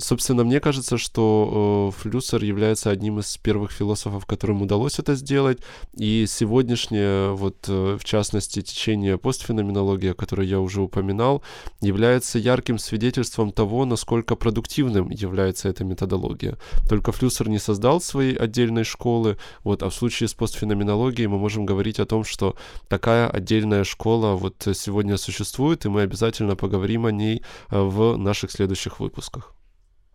Собственно, 0.00 0.44
мне 0.44 0.60
кажется, 0.60 0.96
что 0.96 1.92
Флюсер 1.98 2.42
является 2.42 2.90
одним 2.90 3.18
из 3.18 3.36
первых 3.36 3.72
философов, 3.72 4.24
которым 4.24 4.62
удалось 4.62 4.98
это 4.98 5.14
сделать, 5.16 5.58
и 5.94 6.24
сегодня 6.26 6.45
сегодняшнее, 6.46 7.32
вот 7.32 7.68
э, 7.68 7.96
в 8.00 8.04
частности, 8.04 8.62
течение 8.62 9.18
постфеноменологии, 9.18 10.12
о 10.12 10.14
которой 10.14 10.46
я 10.46 10.60
уже 10.60 10.80
упоминал, 10.80 11.42
является 11.80 12.38
ярким 12.38 12.78
свидетельством 12.78 13.50
того, 13.50 13.84
насколько 13.84 14.36
продуктивным 14.36 15.10
является 15.10 15.68
эта 15.68 15.82
методология. 15.84 16.56
Только 16.88 17.10
Флюсер 17.10 17.48
не 17.48 17.58
создал 17.58 18.00
своей 18.00 18.36
отдельной 18.36 18.84
школы, 18.84 19.38
вот, 19.64 19.82
а 19.82 19.88
в 19.88 19.94
случае 19.94 20.28
с 20.28 20.34
постфеноменологией 20.34 21.26
мы 21.26 21.38
можем 21.38 21.66
говорить 21.66 21.98
о 21.98 22.06
том, 22.06 22.22
что 22.22 22.54
такая 22.88 23.28
отдельная 23.28 23.82
школа 23.82 24.36
вот 24.36 24.68
сегодня 24.74 25.16
существует, 25.16 25.84
и 25.84 25.88
мы 25.88 26.02
обязательно 26.02 26.54
поговорим 26.54 27.06
о 27.06 27.10
ней 27.10 27.42
э, 27.70 27.80
в 27.80 28.16
наших 28.16 28.52
следующих 28.52 29.00
выпусках. 29.00 29.52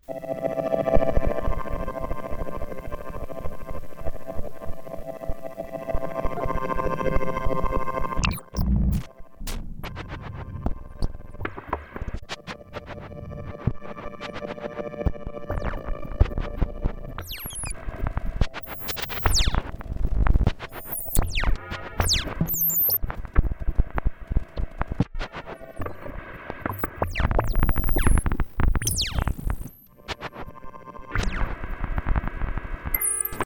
thank 0.07 0.85
you 0.85 0.90